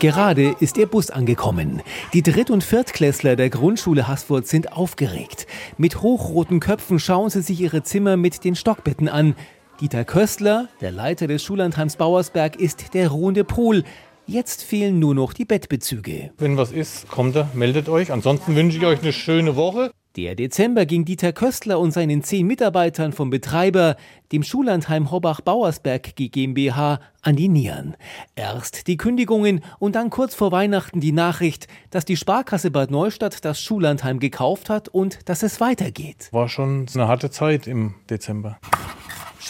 Gerade 0.00 0.54
ist 0.60 0.76
der 0.76 0.84
Bus 0.84 1.10
angekommen. 1.10 1.80
Die 2.12 2.22
Dritt- 2.22 2.50
und 2.50 2.62
Viertklässler 2.62 3.36
der 3.36 3.48
Grundschule 3.48 4.06
Haßfurt 4.06 4.46
sind 4.46 4.72
aufgeregt. 4.72 5.46
Mit 5.78 6.02
hochroten 6.02 6.60
Köpfen 6.60 6.98
schauen 6.98 7.30
sie 7.30 7.40
sich 7.40 7.58
ihre 7.58 7.82
Zimmer 7.82 8.18
mit 8.18 8.44
den 8.44 8.54
Stockbetten 8.54 9.08
an. 9.08 9.34
Dieter 9.80 10.04
Köstler, 10.04 10.68
der 10.82 10.92
Leiter 10.92 11.26
des 11.26 11.42
Schullandheims 11.42 11.96
Bauersberg, 11.96 12.56
ist 12.56 12.92
der 12.92 13.08
ruhende 13.08 13.44
Pol. 13.44 13.84
Jetzt 14.26 14.62
fehlen 14.62 14.98
nur 14.98 15.14
noch 15.14 15.32
die 15.32 15.44
Bettbezüge. 15.44 16.30
Wenn 16.38 16.56
was 16.56 16.70
ist, 16.70 17.08
kommt 17.08 17.34
er, 17.34 17.48
meldet 17.54 17.88
euch. 17.88 18.12
Ansonsten 18.12 18.54
wünsche 18.54 18.78
ich 18.78 18.86
euch 18.86 19.02
eine 19.02 19.12
schöne 19.12 19.56
Woche. 19.56 19.90
Der 20.14 20.34
Dezember 20.34 20.84
ging 20.84 21.06
Dieter 21.06 21.32
Köstler 21.32 21.80
und 21.80 21.90
seinen 21.90 22.22
zehn 22.22 22.46
Mitarbeitern 22.46 23.12
vom 23.12 23.30
Betreiber, 23.30 23.96
dem 24.30 24.42
Schullandheim 24.42 25.10
Hobbach-Bauersberg 25.10 26.14
GmbH, 26.14 27.00
an 27.22 27.34
die 27.34 27.48
Nieren. 27.48 27.96
Erst 28.36 28.88
die 28.88 28.98
Kündigungen 28.98 29.64
und 29.78 29.96
dann 29.96 30.10
kurz 30.10 30.34
vor 30.34 30.52
Weihnachten 30.52 31.00
die 31.00 31.12
Nachricht, 31.12 31.66
dass 31.90 32.04
die 32.04 32.16
Sparkasse 32.16 32.70
Bad 32.70 32.90
Neustadt 32.90 33.44
das 33.44 33.60
Schullandheim 33.60 34.20
gekauft 34.20 34.68
hat 34.68 34.88
und 34.88 35.28
dass 35.30 35.42
es 35.42 35.60
weitergeht. 35.60 36.28
War 36.30 36.48
schon 36.48 36.86
eine 36.94 37.08
harte 37.08 37.30
Zeit 37.30 37.66
im 37.66 37.94
Dezember. 38.10 38.58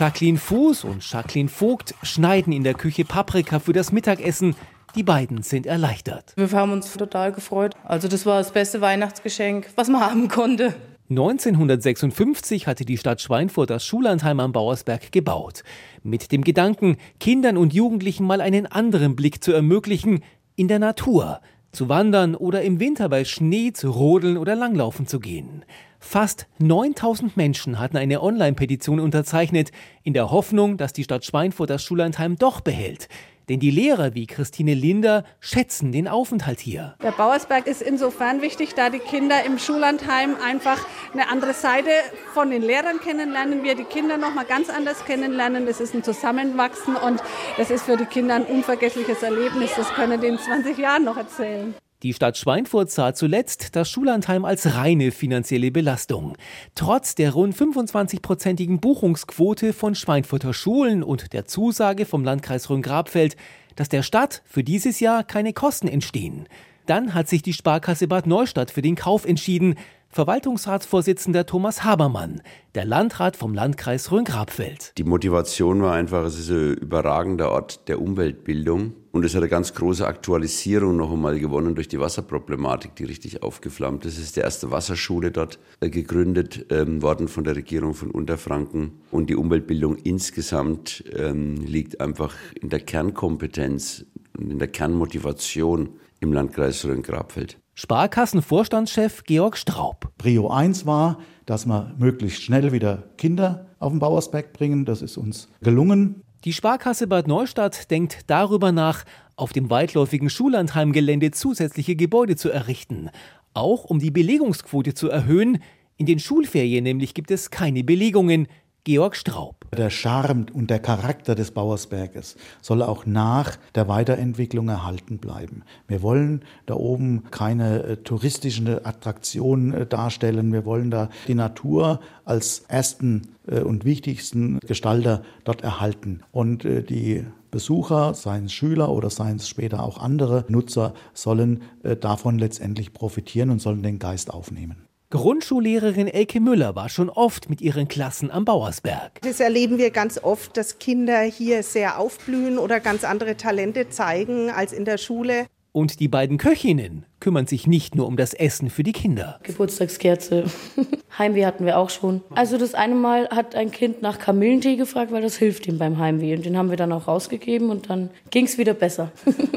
Jacqueline 0.03 0.37
Fuß 0.37 0.83
und 0.83 1.09
Jacqueline 1.09 1.49
Vogt 1.49 1.95
schneiden 2.03 2.53
in 2.53 2.65
der 2.65 2.75
Küche 2.75 3.05
Paprika 3.05 3.61
für 3.61 3.73
das 3.73 3.93
Mittagessen. 3.93 4.57
Die 4.97 5.05
beiden 5.05 5.45
sind 5.45 5.65
erleichtert. 5.65 6.33
Wir 6.35 6.51
haben 6.51 6.73
uns 6.73 6.93
total 6.93 7.31
gefreut. 7.31 7.77
Also 7.85 8.09
das 8.09 8.27
war 8.27 8.39
das 8.39 8.51
beste 8.51 8.81
Weihnachtsgeschenk, 8.81 9.71
was 9.77 9.87
man 9.87 10.01
haben 10.11 10.27
konnte. 10.27 10.75
1956 11.09 12.67
hatte 12.67 12.85
die 12.85 12.99
Stadt 12.99 13.21
Schweinfurt 13.21 13.71
das 13.71 13.87
Schullandheim 13.87 14.41
am 14.41 14.51
Bauersberg 14.51 15.13
gebaut. 15.13 15.63
Mit 16.03 16.33
dem 16.33 16.43
Gedanken, 16.43 16.97
Kindern 17.21 17.57
und 17.57 17.73
Jugendlichen 17.73 18.27
mal 18.27 18.41
einen 18.41 18.67
anderen 18.67 19.15
Blick 19.15 19.45
zu 19.45 19.53
ermöglichen, 19.53 20.25
in 20.57 20.67
der 20.67 20.81
Natur, 20.81 21.41
zu 21.71 21.89
wandern 21.89 22.35
oder 22.35 22.63
im 22.63 22.81
Winter 22.81 23.09
bei 23.09 23.25
Schnee 23.25 23.73
zu 23.73 23.91
rodeln 23.91 24.37
oder 24.37 24.57
langlaufen 24.57 25.07
zu 25.07 25.21
gehen. 25.21 25.65
Fast 26.03 26.47
9000 26.59 27.39
Menschen 27.39 27.79
hatten 27.79 27.97
eine 27.97 28.23
Online-Petition 28.23 29.01
unterzeichnet, 29.01 29.71
in 30.03 30.13
der 30.13 30.31
Hoffnung, 30.31 30.77
dass 30.77 30.93
die 30.93 31.05
Stadt 31.05 31.25
Schweinfurt 31.25 31.71
das 31.71 31.83
Schullandheim 31.83 32.37
doch 32.37 32.61
behält. 32.61 33.09
Denn 33.49 33.61
die 33.61 33.71
Lehrer 33.71 34.15
wie 34.15 34.27
Christine 34.27 34.75
Linder 34.75 35.25
schätzen 35.41 35.91
den 35.91 36.09
Aufenthalt 36.09 36.61
hier. 36.61 36.97
Der 37.03 37.13
Bauersberg 37.13 37.67
ist 37.67 37.83
insofern 37.83 38.43
wichtig, 38.43 38.75
da 38.75 38.91
die 38.91 38.99
Kinder 38.99 39.45
im 39.47 39.59
Schullandheim 39.59 40.37
einfach 40.45 40.87
eine 41.13 41.31
andere 41.31 41.55
Seite 41.55 41.91
von 42.35 42.51
den 42.51 42.63
Lehrern 42.63 43.01
kennenlernen, 43.01 43.63
wir 43.63 43.75
die 43.75 43.85
Kinder 43.85 44.19
noch 44.19 44.35
mal 44.35 44.45
ganz 44.45 44.71
anders 44.71 45.05
kennenlernen. 45.05 45.67
Das 45.67 45.81
ist 45.81 45.95
ein 45.95 46.05
Zusammenwachsen 46.05 46.97
und 46.97 47.23
das 47.57 47.71
ist 47.71 47.85
für 47.85 47.97
die 47.97 48.07
Kinder 48.07 48.35
ein 48.35 48.45
unvergessliches 48.45 49.23
Erlebnis. 49.23 49.71
Das 49.77 49.89
können 49.95 50.21
die 50.21 50.27
in 50.27 50.39
20 50.39 50.77
Jahren 50.77 51.05
noch 51.05 51.17
erzählen. 51.17 51.75
Die 52.03 52.15
Stadt 52.15 52.37
Schweinfurt 52.37 52.91
sah 52.91 53.15
zuletzt 53.15 53.77
das 53.77 53.89
Schullandheim 53.89 54.45
als 54.45 54.75
reine 54.75 55.13
finanzielle 55.13 55.71
Belastung. 55.71 56.37
Trotz 56.75 57.15
der 57.15 57.33
rund 57.33 57.55
25-prozentigen 57.55 58.81
Buchungsquote 58.81 59.73
von 59.73 59.95
Schweinfurter 59.95 60.53
Schulen 60.53 61.05
und 61.05 61.33
der 61.33 61.45
Zusage 61.45 62.05
vom 62.05 62.25
Landkreis 62.25 62.69
Rhön-Grabfeld, 62.69 63.37
dass 63.77 63.89
der 63.89 64.03
Stadt 64.03 64.43
für 64.45 64.65
dieses 64.65 64.99
Jahr 64.99 65.23
keine 65.23 65.53
Kosten 65.53 65.87
entstehen. 65.87 66.49
Dann 66.87 67.15
hat 67.15 67.29
sich 67.29 67.43
die 67.43 67.53
Sparkasse 67.53 68.09
Bad 68.09 68.27
Neustadt 68.27 68.71
für 68.71 68.83
den 68.83 68.97
Kauf 68.97 69.25
entschieden, 69.25 69.77
Verwaltungsratsvorsitzender 70.09 71.47
Thomas 71.47 71.85
Habermann, 71.85 72.43
der 72.75 72.85
Landrat 72.85 73.35
vom 73.35 73.55
Landkreis 73.55 74.13
Rhön-Grabfeld. 74.13 74.93
Die 74.99 75.05
Motivation 75.05 75.81
war 75.81 75.95
einfach, 75.95 76.27
es 76.27 76.39
ist 76.39 76.51
ein 76.51 76.75
überragender 76.75 77.51
Ort 77.51 77.89
der 77.89 77.99
Umweltbildung 77.99 78.93
und 79.13 79.25
es 79.25 79.35
hat 79.35 79.41
eine 79.41 79.49
ganz 79.49 79.73
große 79.73 80.07
Aktualisierung 80.07 80.97
noch 80.97 81.11
einmal 81.11 81.39
gewonnen 81.39 81.75
durch 81.75 81.89
die 81.89 81.99
Wasserproblematik, 81.99 82.95
die 82.97 83.05
richtig 83.05 83.43
aufgeflammt 83.43 84.05
ist. 84.05 84.19
Es 84.19 84.25
ist 84.25 84.37
die 84.37 84.41
erste 84.41 84.71
Wasserschule 84.71 85.31
dort 85.31 85.59
äh, 85.81 85.89
gegründet 85.89 86.67
ähm, 86.69 87.01
worden 87.01 87.27
von 87.27 87.45
der 87.45 87.57
Regierung 87.57 87.95
von 87.95 88.11
Unterfranken 88.11 89.01
und 89.11 89.31
die 89.31 89.37
Umweltbildung 89.37 89.97
insgesamt 89.97 91.05
ähm, 91.17 91.57
liegt 91.57 92.03
einfach 92.03 92.35
in 92.61 92.69
der 92.69 92.81
Kernkompetenz 92.81 94.05
und 94.37 94.51
in 94.51 94.59
der 94.59 94.69
Kernmotivation 94.69 95.89
im 96.23 96.33
Landkreis 96.33 96.85
Rhön-Grabfeld. 96.85 97.59
Sparkassenvorstandschef 97.75 99.25
Georg 99.25 99.57
Straub. 99.57 100.13
Prio 100.19 100.49
1 100.49 100.87
war, 100.87 101.19
dass 101.47 101.67
wir 101.67 101.95
möglichst 101.99 102.43
schnell 102.43 102.73
wieder 102.73 103.09
Kinder 103.19 103.67
auf 103.79 103.93
den 103.93 103.99
Bauersberg 103.99 104.53
bringen. 104.53 104.85
Das 104.85 105.03
ist 105.03 105.17
uns 105.17 105.49
gelungen. 105.63 106.23
Die 106.45 106.53
Sparkasse 106.53 107.07
Bad 107.07 107.27
Neustadt 107.27 107.91
denkt 107.91 108.21
darüber 108.29 108.73
nach, 108.73 109.05
auf 109.37 109.53
dem 109.53 109.71
weitläufigen 109.71 110.31
Schullandheimgelände 110.31 111.31
zusätzliche 111.31 111.97
Gebäude 111.97 112.37
zu 112.37 112.51
errichten. 112.51 113.11
Auch 113.55 113.85
um 113.85 113.99
die 113.99 114.11
Belegungsquote 114.11 114.95
zu 114.95 115.09
erhöhen. 115.09 115.59
In 115.97 116.07
den 116.07 116.19
Schulferien 116.19 116.85
nämlich 116.85 117.15
gibt 117.15 117.31
es 117.31 117.51
keine 117.51 117.85
Belegungen. 117.85 118.47
Georg 118.85 119.15
Straub. 119.15 119.65
Der 119.77 119.91
Charme 119.91 120.47
und 120.53 120.69
der 120.69 120.81
Charakter 120.81 121.37
des 121.37 121.53
Bauersberges 121.53 122.35
soll 122.61 122.83
auch 122.83 123.07
nach 123.07 123.57
der 123.77 123.87
Weiterentwicklung 123.87 124.69
erhalten 124.69 125.19
bleiben. 125.19 125.63
Wir 125.87 126.03
wollen 126.03 126.43
da 126.67 126.75
oben 126.75 127.31
keine 127.31 127.85
äh, 127.85 127.97
touristische 127.99 128.85
Attraktion 128.85 129.73
äh, 129.73 129.87
darstellen. 129.87 130.53
Wir 130.53 130.65
wollen 130.65 130.91
da 130.91 131.11
die 131.29 131.37
Natur 131.37 132.01
als 132.25 132.65
ersten 132.67 133.29
äh, 133.47 133.61
und 133.61 133.85
wichtigsten 133.85 134.59
Gestalter 134.59 135.23
dort 135.45 135.63
erhalten. 135.63 136.23
Und 136.33 136.65
äh, 136.65 136.83
die 136.83 137.25
Besucher, 137.53 138.15
seien 138.15 138.47
es 138.47 138.53
Schüler 138.53 138.89
oder 138.89 139.11
seien 139.11 139.37
es 139.37 139.49
später 139.49 139.85
auch 139.85 139.99
andere 139.99 140.45
Nutzer, 140.49 140.93
sollen 141.15 141.63
äh, 141.85 141.97
davon 141.97 142.37
letztendlich 142.37 142.93
profitieren 142.93 143.51
und 143.51 143.61
sollen 143.61 143.85
den 143.85 144.01
Geist 144.01 144.35
aufnehmen. 144.35 144.89
Grundschullehrerin 145.13 146.09
Elke 146.09 146.41
Müller 146.41 146.75
war 146.75 146.89
schon 146.89 147.11
oft 147.11 147.51
mit 147.51 147.61
ihren 147.61 147.87
Klassen 147.87 148.31
am 148.31 148.47
Bauersberg. 148.47 149.21
Das 149.21 149.41
erleben 149.41 149.77
wir 149.77 149.91
ganz 149.91 150.19
oft, 150.19 150.57
dass 150.57 150.79
Kinder 150.79 151.21
hier 151.21 151.63
sehr 151.63 151.99
aufblühen 151.99 152.57
oder 152.57 152.81
ganz 152.81 153.05
andere 153.05 153.37
Talente 153.37 153.91
zeigen 153.91 154.49
als 154.49 154.73
in 154.73 154.87
der 154.87 154.97
Schule. 154.97 155.45
Und 155.71 156.01
die 156.01 156.09
beiden 156.09 156.39
Köchinnen 156.39 157.05
kümmern 157.21 157.47
sich 157.47 157.67
nicht 157.67 157.95
nur 157.95 158.07
um 158.07 158.17
das 158.17 158.33
Essen 158.33 158.71
für 158.71 158.83
die 158.83 158.93
Kinder. 158.93 159.39
Geburtstagskerze, 159.43 160.45
Heimweh 161.19 161.45
hatten 161.45 161.67
wir 161.67 161.77
auch 161.77 161.91
schon. 161.91 162.23
Also 162.35 162.57
das 162.57 162.73
eine 162.73 162.95
Mal 162.95 163.29
hat 163.29 163.55
ein 163.55 163.71
Kind 163.71 164.01
nach 164.01 164.19
Kamillentee 164.19 164.77
gefragt, 164.77 165.13
weil 165.13 165.21
das 165.21 165.37
hilft 165.37 165.67
ihm 165.67 165.77
beim 165.77 165.99
Heimweh. 165.99 166.35
Und 166.35 166.47
den 166.47 166.57
haben 166.57 166.71
wir 166.71 166.79
dann 166.79 166.91
auch 166.91 167.07
rausgegeben 167.07 167.69
und 167.69 167.91
dann 167.91 168.09
ging 168.31 168.47
es 168.47 168.57
wieder 168.57 168.73
besser. 168.73 169.13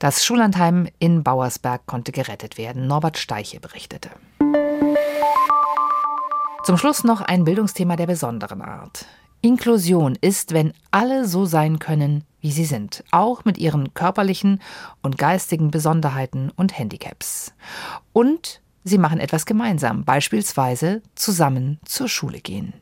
Das 0.00 0.22
Schullandheim 0.22 0.88
in 0.98 1.22
Bauersberg 1.22 1.86
konnte 1.86 2.12
gerettet 2.12 2.58
werden. 2.58 2.86
Norbert 2.86 3.16
Steiche 3.16 3.58
berichtete. 3.58 4.10
Zum 6.64 6.78
Schluss 6.78 7.04
noch 7.04 7.20
ein 7.20 7.44
Bildungsthema 7.44 7.94
der 7.94 8.06
besonderen 8.06 8.62
Art. 8.62 9.04
Inklusion 9.42 10.16
ist, 10.18 10.54
wenn 10.54 10.72
alle 10.90 11.28
so 11.28 11.44
sein 11.44 11.78
können, 11.78 12.24
wie 12.40 12.52
sie 12.52 12.64
sind, 12.64 13.04
auch 13.10 13.44
mit 13.44 13.58
ihren 13.58 13.92
körperlichen 13.92 14.62
und 15.02 15.18
geistigen 15.18 15.70
Besonderheiten 15.70 16.50
und 16.56 16.78
Handicaps. 16.78 17.52
Und 18.14 18.62
Sie 18.86 18.98
machen 18.98 19.18
etwas 19.18 19.46
gemeinsam, 19.46 20.04
beispielsweise 20.04 21.00
zusammen 21.14 21.80
zur 21.86 22.06
Schule 22.06 22.40
gehen. 22.40 22.74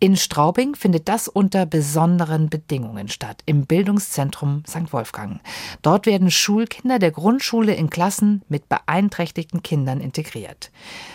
In 0.00 0.16
Straubing 0.16 0.76
findet 0.76 1.08
das 1.08 1.26
unter 1.26 1.66
besonderen 1.66 2.48
Bedingungen 2.48 3.08
statt, 3.08 3.42
im 3.46 3.66
Bildungszentrum 3.66 4.62
St. 4.64 4.92
Wolfgang. 4.92 5.40
Dort 5.82 6.06
werden 6.06 6.30
Schulkinder 6.30 7.00
der 7.00 7.10
Grundschule 7.10 7.74
in 7.74 7.90
Klassen 7.90 8.42
mit 8.48 8.68
beeinträchtigten 8.68 9.64
Kindern 9.64 10.00
integriert. 10.00 10.70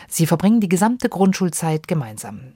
Sie 0.10 0.28
verbringen 0.28 0.60
die 0.60 0.68
gesamte 0.68 1.08
Grundschulzeit 1.08 1.88
gemeinsam. 1.88 2.54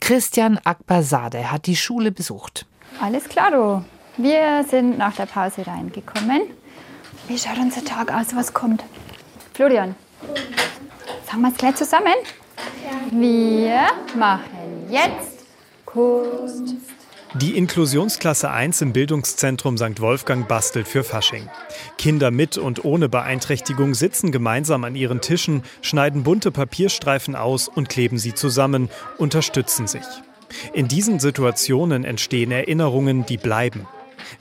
Christian 0.00 0.58
Akbarzadeh 0.58 1.46
hat 1.46 1.66
die 1.66 1.76
Schule 1.76 2.12
besucht. 2.12 2.64
Alles 3.00 3.24
klar, 3.28 3.50
du. 3.50 3.84
Wir 4.16 4.64
sind 4.64 4.96
nach 4.96 5.16
der 5.16 5.26
Pause 5.26 5.66
reingekommen. 5.66 6.42
Wie 7.26 7.36
schaut 7.36 7.58
unser 7.58 7.84
Tag 7.84 8.12
aus? 8.12 8.34
Was 8.34 8.54
kommt? 8.54 8.84
Florian. 9.54 9.96
Sagen 11.26 11.42
wir 11.42 11.48
es 11.48 11.56
gleich 11.56 11.74
zusammen? 11.74 12.14
Wir 13.10 13.88
machen 14.16 14.88
jetzt 14.88 15.37
Kunst. 15.98 16.76
Die 17.34 17.56
Inklusionsklasse 17.56 18.50
1 18.50 18.80
im 18.82 18.92
Bildungszentrum 18.92 19.76
St. 19.76 20.00
Wolfgang 20.00 20.46
bastelt 20.46 20.86
für 20.86 21.02
Fasching. 21.02 21.48
Kinder 21.98 22.30
mit 22.30 22.56
und 22.56 22.84
ohne 22.84 23.08
Beeinträchtigung 23.08 23.94
sitzen 23.94 24.30
gemeinsam 24.30 24.84
an 24.84 24.94
ihren 24.94 25.20
Tischen, 25.20 25.62
schneiden 25.82 26.22
bunte 26.22 26.52
Papierstreifen 26.52 27.34
aus 27.34 27.68
und 27.68 27.88
kleben 27.88 28.18
sie 28.18 28.32
zusammen, 28.32 28.88
unterstützen 29.18 29.88
sich. 29.88 30.04
In 30.72 30.88
diesen 30.88 31.18
Situationen 31.18 32.04
entstehen 32.04 32.52
Erinnerungen, 32.52 33.26
die 33.26 33.36
bleiben. 33.36 33.86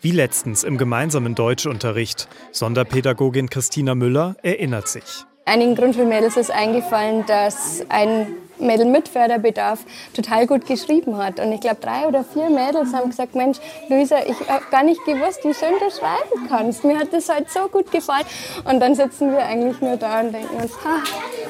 Wie 0.01 0.11
letztens 0.11 0.63
im 0.63 0.77
gemeinsamen 0.77 1.33
Deutschunterricht. 1.33 2.29
Sonderpädagogin 2.51 3.49
Christina 3.49 3.95
Müller 3.95 4.35
erinnert 4.43 4.87
sich. 4.87 5.25
Einigen 5.45 5.75
Grundschulmädels 5.75 6.37
ist 6.37 6.51
eingefallen, 6.51 7.25
dass 7.25 7.83
ein 7.89 8.27
Mädel 8.59 8.85
mit 8.85 9.07
Förderbedarf 9.07 9.85
total 10.13 10.47
gut 10.47 10.65
geschrieben 10.65 11.17
hat. 11.17 11.39
Und 11.39 11.51
ich 11.51 11.61
glaube, 11.61 11.77
drei 11.81 12.07
oder 12.07 12.23
vier 12.23 12.49
Mädels 12.49 12.93
haben 12.93 13.09
gesagt, 13.09 13.35
Mensch, 13.35 13.57
Luisa, 13.89 14.17
ich 14.25 14.49
habe 14.49 14.65
gar 14.71 14.83
nicht 14.83 15.03
gewusst, 15.05 15.39
wie 15.43 15.53
schön 15.53 15.73
du 15.79 15.89
schreiben 15.91 16.47
kannst. 16.47 16.83
Mir 16.83 16.97
hat 16.97 17.13
das 17.13 17.29
halt 17.29 17.49
so 17.49 17.67
gut 17.67 17.91
gefallen. 17.91 18.25
Und 18.65 18.79
dann 18.79 18.95
sitzen 18.95 19.31
wir 19.31 19.45
eigentlich 19.45 19.81
nur 19.81 19.97
da 19.97 20.21
und 20.21 20.33
denken 20.33 20.55
uns, 20.55 20.71
ha, 20.83 21.03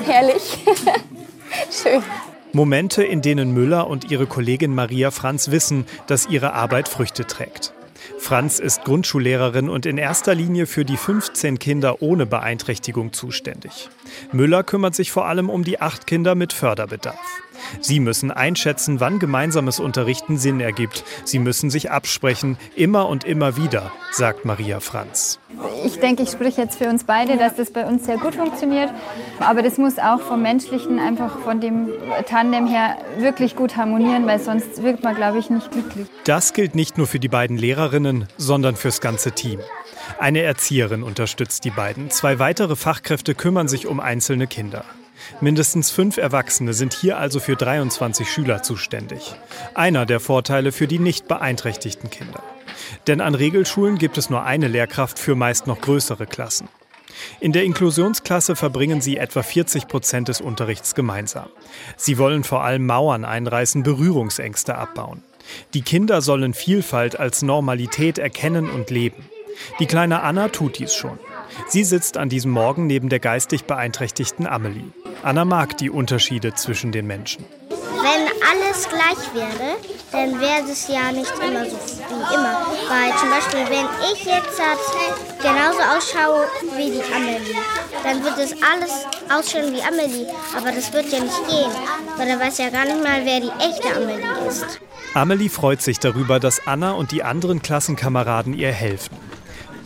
herrlich, 0.05 0.63
schön. 1.71 2.03
Momente, 2.53 3.03
in 3.03 3.21
denen 3.21 3.53
Müller 3.53 3.87
und 3.87 4.09
ihre 4.09 4.25
Kollegin 4.25 4.73
Maria 4.73 5.11
Franz 5.11 5.51
wissen, 5.51 5.85
dass 6.07 6.27
ihre 6.27 6.53
Arbeit 6.53 6.87
Früchte 6.87 7.25
trägt. 7.25 7.73
Franz 8.27 8.59
ist 8.59 8.83
Grundschullehrerin 8.83 9.69
und 9.69 9.85
in 9.85 9.97
erster 9.97 10.35
Linie 10.35 10.65
für 10.65 10.83
die 10.83 10.97
15 10.97 11.59
Kinder 11.59 12.01
ohne 12.01 12.25
Beeinträchtigung 12.25 13.13
zuständig. 13.13 13.87
Müller 14.33 14.63
kümmert 14.63 14.95
sich 14.95 15.13
vor 15.13 15.27
allem 15.27 15.49
um 15.49 15.63
die 15.63 15.79
acht 15.79 16.07
Kinder 16.07 16.35
mit 16.35 16.51
Förderbedarf. 16.51 17.41
Sie 17.79 17.99
müssen 17.99 18.31
einschätzen, 18.31 18.99
wann 18.99 19.19
gemeinsames 19.19 19.79
Unterrichten 19.79 20.37
Sinn 20.37 20.59
ergibt. 20.59 21.03
Sie 21.23 21.39
müssen 21.39 21.69
sich 21.69 21.91
absprechen, 21.91 22.57
immer 22.75 23.07
und 23.09 23.23
immer 23.23 23.57
wieder, 23.57 23.91
sagt 24.11 24.45
Maria 24.45 24.79
Franz. 24.79 25.39
Ich 25.85 25.99
denke, 25.99 26.23
ich 26.23 26.29
spreche 26.29 26.61
jetzt 26.61 26.77
für 26.77 26.89
uns 26.89 27.03
beide, 27.03 27.37
dass 27.37 27.55
das 27.55 27.71
bei 27.71 27.85
uns 27.85 28.05
sehr 28.05 28.17
gut 28.17 28.35
funktioniert. 28.35 28.91
Aber 29.39 29.61
das 29.61 29.77
muss 29.77 29.97
auch 29.97 30.21
vom 30.21 30.41
Menschlichen, 30.41 30.99
einfach 30.99 31.39
von 31.39 31.61
dem 31.61 31.89
Tandem 32.27 32.67
her 32.67 32.97
wirklich 33.17 33.55
gut 33.55 33.75
harmonieren, 33.77 34.27
weil 34.27 34.39
sonst 34.39 34.83
wirkt 34.83 35.03
man, 35.03 35.15
glaube 35.15 35.39
ich, 35.39 35.49
nicht 35.49 35.71
glücklich. 35.71 36.07
Das 36.25 36.53
gilt 36.53 36.75
nicht 36.75 36.97
nur 36.97 37.07
für 37.07 37.19
die 37.19 37.29
beiden 37.29 37.57
Lehrerinnen, 37.57 38.16
sondern 38.37 38.75
fürs 38.75 39.01
ganze 39.01 39.33
Team. 39.33 39.59
Eine 40.19 40.41
Erzieherin 40.41 41.03
unterstützt 41.03 41.65
die 41.65 41.69
beiden. 41.69 42.09
Zwei 42.09 42.39
weitere 42.39 42.75
Fachkräfte 42.75 43.35
kümmern 43.35 43.67
sich 43.67 43.87
um 43.87 43.99
einzelne 43.99 44.47
Kinder. 44.47 44.85
Mindestens 45.41 45.91
fünf 45.91 46.17
Erwachsene 46.17 46.73
sind 46.73 46.93
hier 46.93 47.17
also 47.17 47.39
für 47.39 47.55
23 47.55 48.29
Schüler 48.29 48.63
zuständig. 48.63 49.35
Einer 49.73 50.05
der 50.05 50.19
Vorteile 50.19 50.71
für 50.71 50.87
die 50.87 50.99
nicht 50.99 51.27
beeinträchtigten 51.27 52.09
Kinder. 52.09 52.41
Denn 53.07 53.21
an 53.21 53.35
Regelschulen 53.35 53.97
gibt 53.97 54.17
es 54.17 54.29
nur 54.29 54.43
eine 54.43 54.67
Lehrkraft 54.67 55.19
für 55.19 55.35
meist 55.35 55.67
noch 55.67 55.81
größere 55.81 56.27
Klassen. 56.27 56.69
In 57.39 57.51
der 57.51 57.63
Inklusionsklasse 57.63 58.55
verbringen 58.55 59.01
sie 59.01 59.17
etwa 59.17 59.41
40 59.41 59.87
Prozent 59.87 60.27
des 60.27 60.39
Unterrichts 60.39 60.93
gemeinsam. 60.93 61.49
Sie 61.95 62.17
wollen 62.17 62.43
vor 62.43 62.63
allem 62.63 62.85
Mauern 62.85 63.25
einreißen, 63.25 63.83
Berührungsängste 63.83 64.75
abbauen. 64.75 65.23
Die 65.73 65.81
Kinder 65.81 66.21
sollen 66.21 66.53
Vielfalt 66.53 67.19
als 67.19 67.41
Normalität 67.41 68.17
erkennen 68.17 68.69
und 68.69 68.89
leben. 68.89 69.29
Die 69.79 69.85
kleine 69.85 70.21
Anna 70.21 70.49
tut 70.49 70.79
dies 70.79 70.93
schon. 70.93 71.19
Sie 71.67 71.83
sitzt 71.83 72.17
an 72.17 72.29
diesem 72.29 72.51
Morgen 72.51 72.87
neben 72.87 73.09
der 73.09 73.19
geistig 73.19 73.65
beeinträchtigten 73.65 74.45
Amelie. 74.45 74.91
Anna 75.23 75.45
mag 75.45 75.77
die 75.77 75.89
Unterschiede 75.89 76.53
zwischen 76.53 76.91
den 76.91 77.07
Menschen. 77.07 77.45
Wenn 78.01 78.27
alles 78.49 78.87
gleich 78.87 79.33
wäre, 79.33 79.77
dann 80.11 80.39
wäre 80.39 80.69
es 80.69 80.87
ja 80.87 81.11
nicht 81.11 81.31
immer 81.39 81.65
so 81.65 81.75
wie 81.75 82.33
immer. 82.35 82.65
Weil 82.87 83.17
zum 83.19 83.29
Beispiel, 83.29 83.65
wenn 83.69 83.87
ich 84.11 84.23
jetzt 84.23 84.59
halt 84.59 84.79
genauso 85.41 85.79
ausschaue 85.79 86.47
wie 86.75 86.91
die 86.91 87.03
Amelie, 87.13 87.55
dann 88.03 88.23
wird 88.23 88.37
es 88.37 88.51
alles 88.61 88.91
ausschauen 89.29 89.73
wie 89.73 89.81
Amelie. 89.81 90.27
Aber 90.55 90.71
das 90.71 90.91
wird 90.93 91.11
ja 91.11 91.19
nicht 91.19 91.47
gehen, 91.47 91.71
weil 92.17 92.27
dann 92.27 92.39
weiß 92.39 92.57
ja 92.59 92.69
gar 92.69 92.85
nicht 92.85 93.03
mal, 93.03 93.25
wer 93.25 93.39
die 93.39 93.51
echte 93.59 93.95
Amelie 93.95 94.47
ist. 94.47 94.79
Amelie 95.13 95.49
freut 95.49 95.81
sich 95.81 95.99
darüber, 95.99 96.39
dass 96.39 96.65
Anna 96.67 96.91
und 96.91 97.11
die 97.11 97.23
anderen 97.23 97.61
Klassenkameraden 97.61 98.53
ihr 98.53 98.71
helfen. 98.71 99.26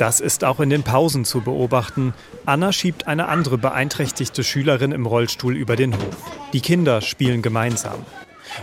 Das 0.02 0.20
ist 0.20 0.44
auch 0.44 0.60
in 0.60 0.72
den 0.72 0.82
Pausen 0.82 1.26
zu 1.26 1.42
beobachten. 1.42 2.16
Anna 2.48 2.74
schiebt 2.74 3.06
eine 3.06 3.28
andere 3.28 3.60
beeinträchtigte 3.60 4.44
Schülerin 4.44 4.94
im 4.94 5.06
Rollstuhl 5.06 5.56
über 5.56 5.76
den 5.76 5.94
Hof. 5.94 6.18
Die 6.54 6.60
Kinder 6.60 7.02
spielen 7.02 7.44
gemeinsam. 7.44 8.04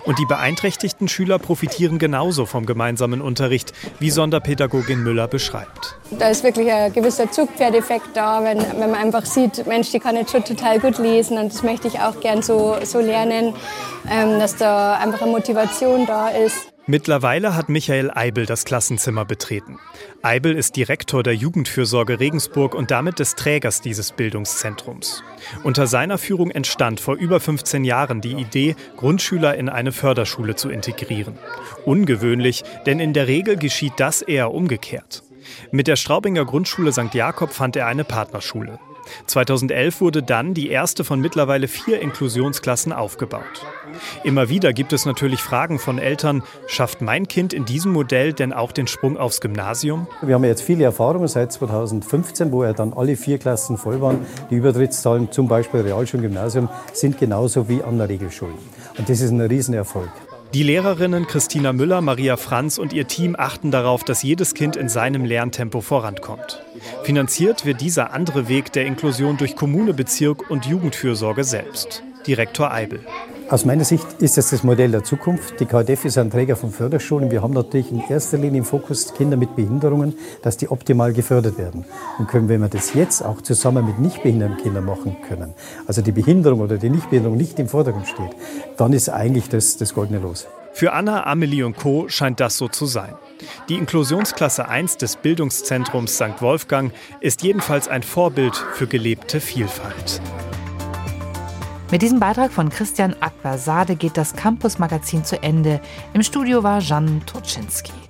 Und 0.05 0.19
die 0.19 0.27
beeinträchtigten 0.27 1.07
Schüler 1.07 1.39
profitieren 1.39 2.01
genauso 2.01 2.45
vom 2.45 2.67
gemeinsamen 2.67 3.21
Unterricht, 3.21 3.73
wie 4.01 4.11
Sonderpädagogin 4.11 5.05
Müller 5.05 5.29
beschreibt. 5.29 5.95
Da 6.11 6.29
ist 6.29 6.43
wirklich 6.43 6.73
ein 6.73 6.93
gewisser 6.93 7.31
Zugpferdeffekt 7.31 8.09
da, 8.15 8.43
wenn, 8.43 8.59
wenn 8.59 8.91
man 8.91 8.97
einfach 8.97 9.25
sieht, 9.25 9.65
Mensch, 9.69 9.93
die 9.93 10.01
kann 10.01 10.17
jetzt 10.17 10.33
schon 10.33 10.43
total 10.43 10.81
gut 10.81 10.99
lesen 10.99 11.39
und 11.39 11.53
das 11.53 11.63
möchte 11.63 11.87
ich 11.87 12.01
auch 12.01 12.19
gern 12.19 12.43
so, 12.43 12.79
so 12.83 12.99
lernen, 12.99 13.55
ähm, 14.11 14.41
dass 14.41 14.57
da 14.57 14.95
einfach 14.95 15.23
eine 15.23 15.31
Motivation 15.31 16.05
da 16.05 16.31
ist. 16.31 16.67
Mittlerweile 16.91 17.55
hat 17.55 17.69
Michael 17.69 18.11
Eibel 18.15 18.47
das 18.47 18.65
Klassenzimmer 18.65 19.27
betreten. 19.27 19.79
Eibel 20.23 20.55
ist 20.55 20.75
Direktor 20.75 21.23
der 21.23 21.35
Jugendfürsorge 21.35 22.19
Regensburg 22.19 22.75
und 22.75 22.91
damit 22.91 23.19
des 23.19 23.35
Trägers 23.35 23.83
dieses 23.83 24.13
Bildungszentrums. 24.13 25.23
Unter 25.65 25.87
seiner 25.87 26.17
Führung 26.17 26.51
entstand 26.51 26.99
vor 26.99 27.17
über 27.17 27.41
15 27.41 27.85
Jahren 27.85 28.23
die 28.23 28.33
Idee, 28.33 28.75
Grundschüler 28.97 29.55
in 29.57 29.69
eine 29.69 29.93
Förderschule 29.93 30.57
zu 30.57 30.71
integrieren. 30.71 31.39
Ungewöhnlich, 31.85 32.65
denn 32.87 33.01
in 33.01 33.13
der 33.13 33.29
Regel 33.29 33.59
geschieht 33.59 33.93
das 33.99 34.23
eher 34.23 34.55
umgekehrt. 34.55 35.25
Mit 35.71 35.89
der 35.89 35.97
Straubinger 35.97 36.47
Grundschule 36.47 36.95
St. 36.95 37.13
Jakob 37.13 37.53
fand 37.53 37.77
er 37.77 37.87
eine 37.87 38.05
Partnerschule. 38.05 38.79
2011 39.27 40.01
wurde 40.01 40.23
dann 40.23 40.55
die 40.55 40.71
erste 40.71 41.05
von 41.05 41.21
mittlerweile 41.21 41.69
vier 41.69 42.01
Inklusionsklassen 42.01 42.93
aufgebaut. 42.93 43.43
Immer 44.25 44.49
wieder 44.49 44.73
gibt 44.73 44.93
es 44.93 45.07
natürlich 45.07 45.41
Fragen 45.41 45.79
von 45.79 45.99
Eltern, 45.99 46.43
schafft 46.67 47.01
mein 47.01 47.29
Kind 47.29 47.53
in 47.53 47.65
diesem 47.65 47.93
Modell 47.93 48.33
denn 48.33 48.53
auch 48.53 48.73
den 48.73 48.87
Sprung 48.87 49.17
aufs 49.17 49.41
Gymnasium? 49.41 50.07
Wir 50.23 50.35
haben 50.35 50.45
jetzt 50.45 50.63
viele 50.63 50.85
Erfahrungen 50.85 51.29
seit 51.29 51.53
2015, 51.53 52.53
wo 52.53 52.65
ja 52.65 52.73
dann 52.73 52.93
alle 52.93 53.17
vier 53.17 53.39
Klassen 53.39 53.79
voll 53.79 54.01
waren. 54.01 54.27
Die 54.51 54.57
Übertrittszahlen 54.57 55.31
zum 55.33 55.49
Beispiel 55.49 55.81
Realschule 55.81 56.23
und 56.23 56.29
Gymnasium 56.29 56.69
sind 56.93 57.19
genauso 57.19 57.69
wie 57.69 57.83
an 57.83 57.99
der 57.99 58.09
Regelschule. 58.09 58.55
Und 58.99 59.09
das 59.09 59.21
ist 59.21 59.31
ein 59.31 59.41
Riesenerfolg. 59.41 60.11
Die 60.55 60.63
Lehrerinnen 60.63 61.27
Christina 61.27 61.75
Müller, 61.75 62.01
Maria 62.01 62.39
Franz 62.39 62.79
und 62.79 62.95
ihr 62.95 63.07
Team 63.07 63.37
achten 63.39 63.71
darauf, 63.71 64.03
dass 64.03 64.23
jedes 64.23 64.55
Kind 64.55 64.77
in 64.77 64.89
seinem 64.89 65.27
Lerntempo 65.27 65.83
vorankommt. 65.83 66.63
Finanziert 67.03 67.67
wird 67.67 67.83
dieser 67.83 68.13
andere 68.13 68.49
Weg 68.49 68.73
der 68.73 68.87
Inklusion 68.87 69.37
durch 69.37 69.57
Kommune, 69.57 69.93
Bezirk 69.93 70.51
und 70.51 70.65
Jugendfürsorge 70.65 71.45
selbst. 71.45 72.03
Direktor 72.27 72.73
Eibel. 72.73 73.01
Aus 73.51 73.65
meiner 73.65 73.85
Sicht 73.85 74.07
ist 74.21 74.37
das 74.37 74.51
das 74.51 74.63
Modell 74.63 74.91
der 74.91 75.05
Zukunft. 75.05 75.59
Die 75.59 75.65
KDF 75.65 76.05
ist 76.05 76.19
ein 76.19 76.31
Träger 76.31 76.55
von 76.55 76.71
Förderschulen. 76.71 77.31
Wir 77.31 77.41
haben 77.41 77.55
natürlich 77.55 77.91
in 77.91 78.03
erster 78.07 78.37
Linie 78.37 78.59
im 78.59 78.65
Fokus 78.67 79.15
Kinder 79.15 79.39
mit 79.39 79.57
Behinderungen, 79.57 80.19
dass 80.43 80.59
die 80.59 80.71
optimal 80.71 81.15
gefördert 81.15 81.57
werden. 81.57 81.87
Und 82.19 82.29
können, 82.29 82.51
wenn 82.51 82.61
wir 82.61 82.69
das 82.69 82.93
jetzt 82.93 83.25
auch 83.25 83.41
zusammen 83.41 83.87
mit 83.87 84.01
nicht 84.01 84.23
behinderten 84.23 84.59
Kindern 84.59 84.85
machen 84.85 85.17
können, 85.27 85.55
also 85.87 86.03
die 86.03 86.13
Behinderung 86.13 86.61
oder 86.61 86.77
die 86.77 86.91
Nichtbehinderung 86.91 87.39
nicht 87.39 87.59
im 87.59 87.69
Vordergrund 87.69 88.07
steht, 88.07 88.37
dann 88.77 88.93
ist 88.93 89.09
eigentlich 89.09 89.49
das, 89.49 89.79
das 89.79 89.95
goldene 89.95 90.19
Los. 90.19 90.47
Für 90.75 90.93
Anna, 90.93 91.25
Amelie 91.25 91.65
und 91.65 91.75
Co. 91.75 92.07
scheint 92.09 92.41
das 92.41 92.59
so 92.59 92.69
zu 92.69 92.85
sein. 92.85 93.15
Die 93.71 93.77
Inklusionsklasse 93.77 94.69
1 94.69 94.99
des 94.99 95.17
Bildungszentrums 95.17 96.17
St. 96.17 96.43
Wolfgang 96.43 96.93
ist 97.21 97.43
jedenfalls 97.43 97.89
ein 97.89 98.03
Vorbild 98.03 98.57
für 98.75 98.87
gelebte 98.87 99.41
Vielfalt. 99.41 100.21
Mit 101.91 102.03
diesem 102.03 102.21
Beitrag 102.21 102.53
von 102.53 102.69
Christian 102.69 103.17
Akbar-Sade 103.19 103.97
geht 103.97 104.19
das 104.19 104.37
Campus-Magazin 104.37 105.25
zu 105.25 105.43
Ende. 105.43 105.81
Im 106.13 106.23
Studio 106.23 106.63
war 106.63 106.81
Jan 106.81 107.23
Toczynski. 107.25 108.08